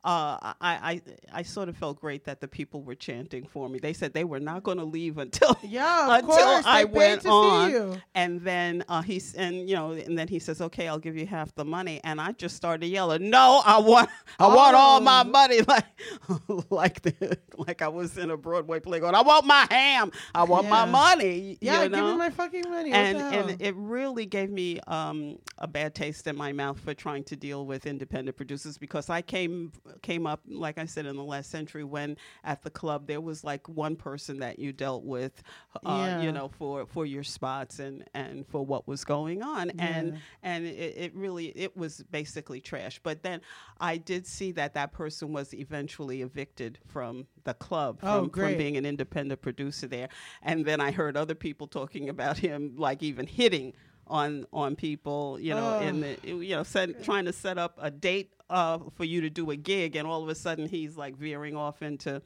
[0.03, 1.01] Uh, I, I
[1.31, 3.79] I sort of felt great that the people were chanting for me.
[3.79, 6.65] They said they were not going to leave until Yeah, until course.
[6.65, 8.01] I they went to on.
[8.13, 11.25] And then uh, he's and you know, and then he says, "Okay, I'll give you
[11.25, 15.23] half the money." And I just started yelling, "No, I want, I want all my
[15.25, 15.29] Oh.
[15.29, 15.85] money!" Like,
[16.69, 20.43] like, the, like I was in a Broadway play going, "I want my ham, I
[20.43, 22.89] want my money." Yeah, you give me my fucking money.
[22.91, 26.93] What and and it really gave me um, a bad taste in my mouth for
[26.93, 29.71] trying to deal with independent producers because I came
[30.01, 33.43] came up like I said in the last century when at the club there was
[33.43, 35.43] like one person that you dealt with,
[35.75, 36.21] uh, Yeah.
[36.23, 40.19] you know, for for your spots and and for what was going on and Yeah.
[40.43, 42.99] and it, it really it was basically trash.
[43.03, 43.41] But then
[43.79, 48.57] I did see that that person was eventually evicted from the club Oh, from, from
[48.57, 50.09] being an independent producer there.
[50.41, 53.73] And then I heard other people talking about him, like even hitting
[54.07, 57.89] on on people, you know, in the you know, set, trying to set up a
[57.89, 61.17] date uh, for you to do a gig, and all of a sudden he's like
[61.17, 62.21] veering off into.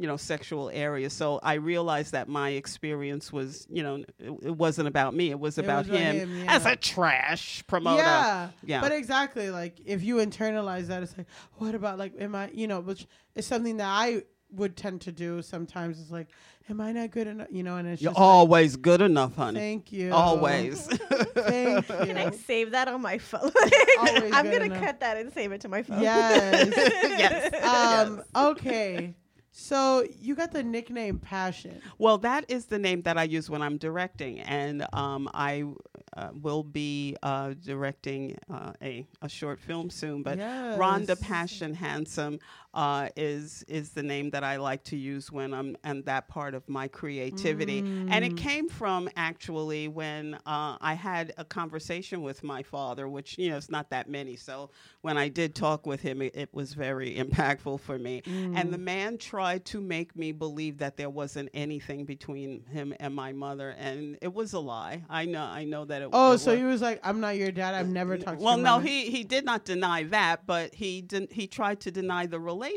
[0.00, 1.12] You know, sexual areas.
[1.12, 5.30] So I realized that my experience was, you know, it, it wasn't about me.
[5.30, 8.04] It was It about was him, him, as a trash promoter.
[8.04, 8.50] Yeah.
[8.64, 8.80] Yeah.
[8.80, 12.68] But exactly, like if you internalize that, it's like, what about like, am I, you
[12.68, 16.00] know, which is something that I would tend to do sometimes.
[16.00, 16.28] It's like,
[16.68, 17.48] am I not good enough?
[17.50, 19.58] You know, and it's You're just like, always good enough, honey.
[19.58, 20.12] thank you.
[20.12, 20.86] Always.
[21.34, 21.94] Thank you.
[22.04, 23.50] Can I save that on my phone?
[23.98, 24.80] Always I'm good gonna enough.
[24.82, 26.02] cut that and save it to my phone.
[26.02, 26.72] Yes.
[26.76, 27.64] yes.
[27.64, 29.14] um, okay.
[29.50, 31.80] So you got the nickname Passion.
[31.98, 35.64] Well, that is the name that I use when I'm directing, and um, I
[36.16, 40.22] uh, will be uh, directing uh, a a short film soon.
[40.22, 42.38] But Rhonda Passion Hansome
[42.78, 46.54] uh, is is the name that I like to use when I'm and that part
[46.54, 47.84] of my creativity.
[48.06, 48.28] And Mm.
[48.28, 53.50] it came from actually when uh, I had a conversation with my father, which you
[53.50, 54.36] know it's not that many.
[54.36, 54.70] So
[55.00, 58.22] when I did talk with him, it, it was very impactful for me.
[58.54, 58.72] And Mm.
[58.72, 63.32] the man tried to make me believe that there wasn't anything between him and my
[63.32, 65.02] mother, and it was a lie.
[65.10, 66.10] I know, I know that it.
[66.12, 66.58] Was Oh, it so was.
[66.58, 67.74] he was like, I'm not your dad.
[67.74, 71.00] I've never talked to Well, no, mother." he he did not deny that, but he
[71.02, 71.32] didn't.
[71.32, 72.67] He tried to deny the relationship,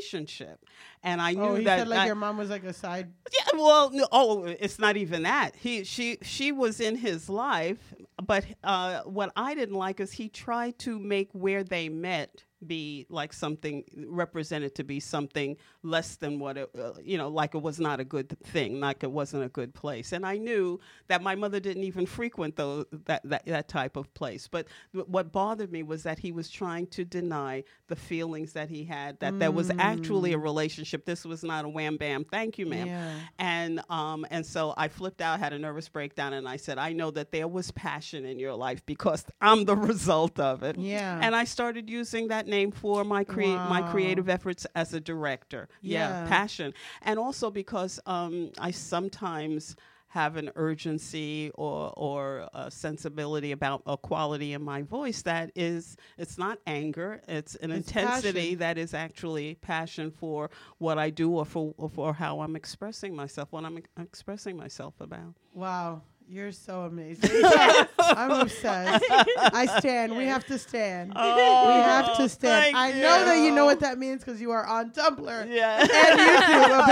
[1.02, 1.78] and I knew Oh, he that.
[1.80, 3.12] said like I- your mom was like a side.
[3.32, 5.54] yeah, well, no, oh, it's not even that.
[5.56, 10.28] He, she, she was in his life, but uh, what I didn't like is he
[10.28, 16.38] tried to make where they met be like something represented to be something less than
[16.38, 19.42] what it, uh, you know, like it was not a good thing, like it wasn't
[19.42, 20.12] a good place.
[20.12, 24.12] And I knew that my mother didn't even frequent those, that, that, that type of
[24.14, 24.48] place.
[24.48, 28.70] But th- what bothered me was that he was trying to deny the feelings that
[28.70, 31.04] he had, that there was actually a relationship.
[31.04, 32.86] This was not a wham bam, thank you, ma'am.
[32.86, 33.14] Yeah.
[33.38, 36.92] And um, and so I flipped out, had a nervous breakdown, and I said, I
[36.92, 40.78] know that there was passion in your life because I'm the result of it.
[40.78, 41.18] Yeah.
[41.20, 45.62] And I started using that name for my create my creative efforts as a director.
[45.80, 46.26] Yeah.
[46.28, 46.68] passion,
[47.08, 49.74] and also because um, I sometimes
[50.08, 55.96] have an urgency or or a sensibility about a quality in my voice that is
[56.18, 58.58] it's not anger it's an It's intensity passion.
[58.58, 60.50] that is actually passion for
[60.84, 64.54] what I do or for or for how I'm expressing myself what I'm ex- expressing
[64.64, 67.30] myself about Wow, you're so amazing.
[67.98, 69.04] I'm obsessed.
[69.10, 70.16] I stand.
[70.16, 71.10] We have to stand.
[71.14, 72.76] we have to stand.
[72.76, 76.20] I know that you know what that means because you are on Tumblr yeah and
[76.20, 76.88] YouTube,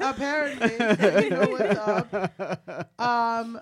[0.00, 0.72] apparently.
[1.00, 3.00] apparently, you know what's up.
[3.00, 3.60] Um,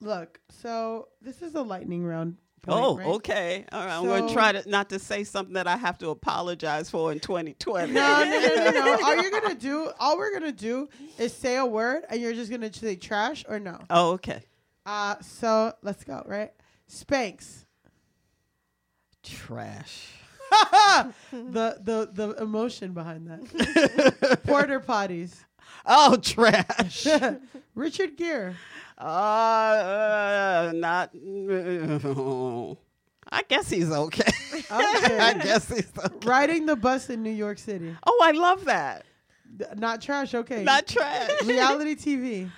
[0.00, 0.40] look.
[0.48, 2.36] So this is a lightning round.
[2.64, 3.06] Point, Oh, right?
[3.06, 3.64] okay.
[3.72, 3.94] All right.
[3.96, 7.12] I'm going to try to not to say something that I have to apologize for
[7.12, 7.92] in 2020.
[7.92, 8.98] No, no, no, no, no.
[9.04, 10.88] All you're gonna do, all we're gonna do,
[11.18, 13.78] is say a word, and you're just gonna say trash or no.
[13.90, 14.42] Oh, okay.
[14.86, 16.22] Uh, so let's go.
[16.26, 16.52] Right,
[16.90, 17.64] Spanx.
[19.22, 20.08] Trash.
[21.32, 24.40] the the the emotion behind that.
[24.46, 25.34] Porter potties.
[25.86, 27.06] Oh, trash.
[27.74, 28.54] Richard Gere.
[28.98, 31.10] Uh, not.
[33.32, 34.30] I guess he's okay.
[34.54, 35.18] okay.
[35.18, 36.14] I guess he's okay.
[36.28, 37.96] Riding the bus in New York City.
[38.06, 39.04] Oh, I love that.
[39.58, 40.34] Th- Not trash.
[40.34, 40.62] Okay.
[40.62, 41.30] Not trash.
[41.44, 42.50] Reality TV.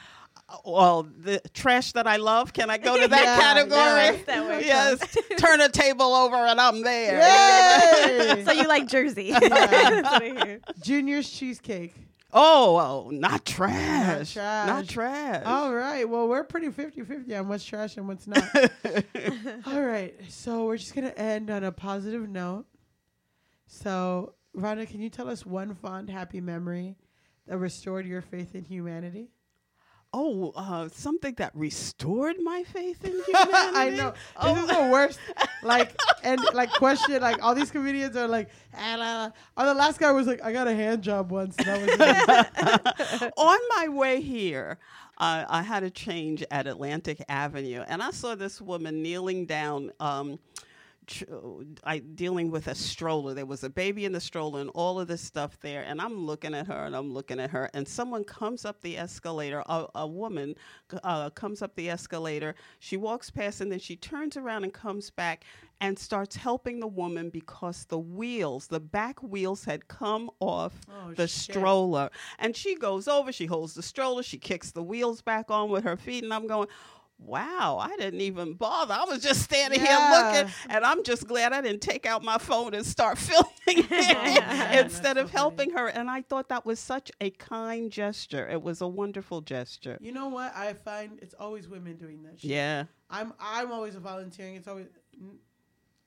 [0.65, 2.53] well, the trash that I love.
[2.53, 4.21] Can I go to that Yeah, category?
[4.27, 4.95] yeah.
[4.97, 5.01] That.
[5.01, 5.17] Yes.
[5.39, 7.21] Turn a table over and I'm there.
[7.21, 8.45] Yay!
[8.45, 9.31] So you like Jersey?
[9.33, 10.61] That's what I hear.
[10.83, 11.95] Junior's cheesecake.
[12.39, 14.37] Oh, oh, not trash.
[14.37, 14.67] Not trash.
[14.67, 15.43] Not trash.
[15.47, 16.07] All right.
[16.07, 18.45] Well, we're pretty 50-50 on what's trash and what's not.
[19.67, 20.15] All right.
[20.29, 22.67] So we're just gonna end on a positive note.
[23.67, 26.97] So, Rhonda, can you tell us one fond, happy memory
[27.47, 29.31] that restored your faith in humanity?
[30.19, 33.77] Oh, uh, something that restored my faith in humanity.
[33.77, 34.15] I know.
[34.39, 34.55] Oh.
[34.55, 35.19] This is the worst.
[35.63, 37.21] Like and like question.
[37.21, 39.31] Like all these comedians are like, ah, la, la.
[39.59, 41.55] oh, the last guy was like, I got a hand job once.
[41.59, 42.51] And that
[43.11, 43.23] was.
[43.37, 44.79] On my way here,
[45.19, 49.93] uh, I had a change at Atlantic Avenue, and I saw this woman kneeling down.
[50.01, 50.39] Um,
[51.85, 53.35] I dealing with a stroller.
[53.35, 55.83] There was a baby in the stroller and all of this stuff there.
[55.83, 57.71] And I'm looking at her and I'm looking at her.
[57.75, 59.63] And someone comes up the escalator.
[59.67, 60.55] A, a woman
[61.03, 62.55] uh, comes up the escalator.
[62.81, 65.45] She walks past and then she turns around and comes back
[65.81, 71.13] and starts helping the woman because the wheels, the back wheels, had come off Oh,
[71.13, 71.55] the shit.
[71.55, 72.09] stroller.
[72.39, 73.31] And she goes over.
[73.31, 74.23] She holds the stroller.
[74.23, 76.25] She kicks the wheels back on with her feet.
[76.25, 76.69] And I'm going.
[77.19, 78.93] Wow, I didn't even bother.
[78.95, 80.33] I was just standing Yeah.
[80.33, 83.51] here looking, and I'm just glad I didn't take out my phone and start filming
[83.67, 85.39] it That's instead so of funny.
[85.41, 85.89] helping her.
[85.89, 88.47] And I thought that was such a kind gesture.
[88.49, 89.97] It was a wonderful gesture.
[90.01, 90.55] You know what?
[90.55, 92.51] I find it's always women doing that shit.
[92.51, 92.85] Yeah.
[93.09, 94.55] I'm I'm always volunteering.
[94.57, 94.87] It's always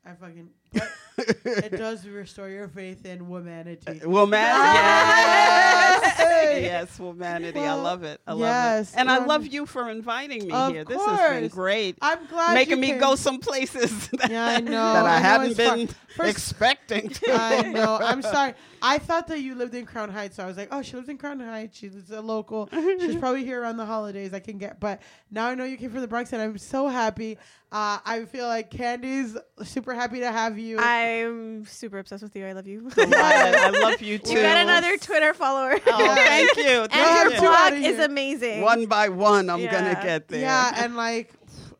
[0.05, 0.53] I fucking but
[1.17, 3.99] it does restore your faith in humanity.
[4.05, 6.61] Woman, yes, Hey!
[6.63, 7.59] yes, humanity.
[7.59, 8.22] I love it.
[8.26, 10.84] I love it, and I um, love you for inviting me of here.
[10.86, 12.99] This has been great, I'm glad making you me came.
[12.99, 14.72] go some places that, Yeah, I know.
[14.72, 17.09] that I, I know hadn't it's been First- expecting.
[17.09, 17.32] To.
[17.34, 17.97] I know.
[18.01, 18.53] I'm sorry.
[18.82, 21.09] I thought that you lived in Crown Heights, so I was like, "Oh, she lives
[21.09, 21.78] in Crown Heights.
[21.78, 22.70] She's a local.
[22.72, 24.34] She's probably here around the holidays.
[24.34, 26.88] I can get." But now I know you came from the Bronx, and I'm so
[26.88, 27.38] happy.
[27.74, 30.59] Uh, I feel like Candy's super happy to have you.
[30.80, 32.45] I'm super obsessed with you.
[32.45, 32.89] I love you.
[32.97, 33.55] I love.
[33.76, 34.32] I love you too.
[34.36, 35.76] You got another Twitter follower.
[35.88, 36.64] Oh, thank you.
[36.70, 38.62] We'll and have your two blog is amazing.
[38.62, 40.41] One by one, I'm gonna get there.
[40.41, 41.34] yeah, and like,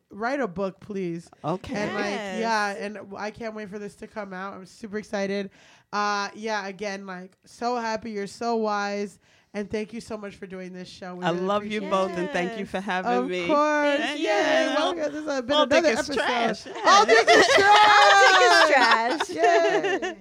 [0.10, 1.30] write a book, please.
[1.44, 1.76] Okay.
[1.76, 2.40] And like, Yes.
[2.40, 4.54] yeah, and I can't wait for this to come out.
[4.54, 5.50] I'm super excited.
[5.92, 8.12] Uh, yeah, again, like, so happy.
[8.12, 9.20] You're so wise,
[9.54, 11.16] and thank you so much for doing this show.
[11.16, 12.20] We I really love you both, it.
[12.20, 13.42] and thank you for having Of me.
[13.42, 13.98] Of course.
[14.00, 14.70] Thank Yay.
[14.70, 14.76] you.
[14.76, 16.16] Well, this has been All another is episode.
[16.16, 16.68] trash.
[16.86, 18.70] All dick is trash.
[18.70, 19.30] trash.
[20.02, 20.18] Yay.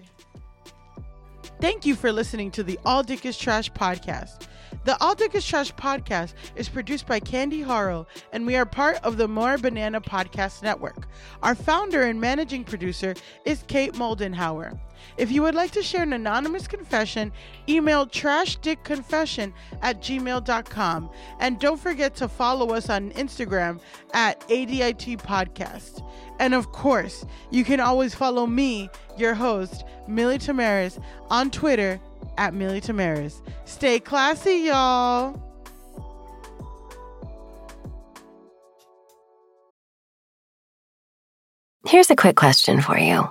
[1.60, 4.42] Thank you for listening to the All Dick is Trash podcast.
[4.84, 8.96] The All Dick is Trash podcast is produced by Candy Harrow, and we are part
[9.02, 11.08] of the More Banana Podcast Network.
[11.42, 13.14] Our founder and managing producer
[13.44, 14.78] is Kate Moldenhauer.
[15.16, 17.32] If you would like to share an anonymous confession,
[17.68, 21.10] email trashdickconfession at gmail.com.
[21.40, 23.80] And don't forget to follow us on Instagram
[24.14, 26.06] at ADIT Podcast.
[26.38, 32.00] And of course, you can always follow me, your host, Millie Tamaris, on Twitter
[32.36, 33.42] at Millie Tamaris.
[33.64, 35.42] Stay classy, y'all.
[41.86, 43.30] Here's a quick question for you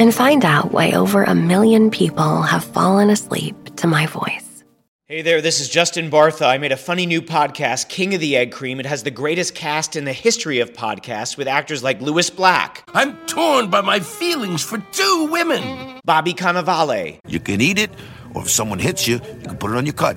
[0.00, 4.64] and find out why over a million people have fallen asleep to my voice.
[5.04, 6.46] Hey there, this is Justin Bartha.
[6.46, 8.80] I made a funny new podcast, King of the Egg Cream.
[8.80, 12.84] It has the greatest cast in the history of podcasts with actors like Lewis Black,
[12.94, 16.00] I'm torn by my feelings for two women.
[16.04, 17.90] Bobby Cannavale, You can eat it,
[18.34, 20.16] or if someone hits you, you can put it on your cut.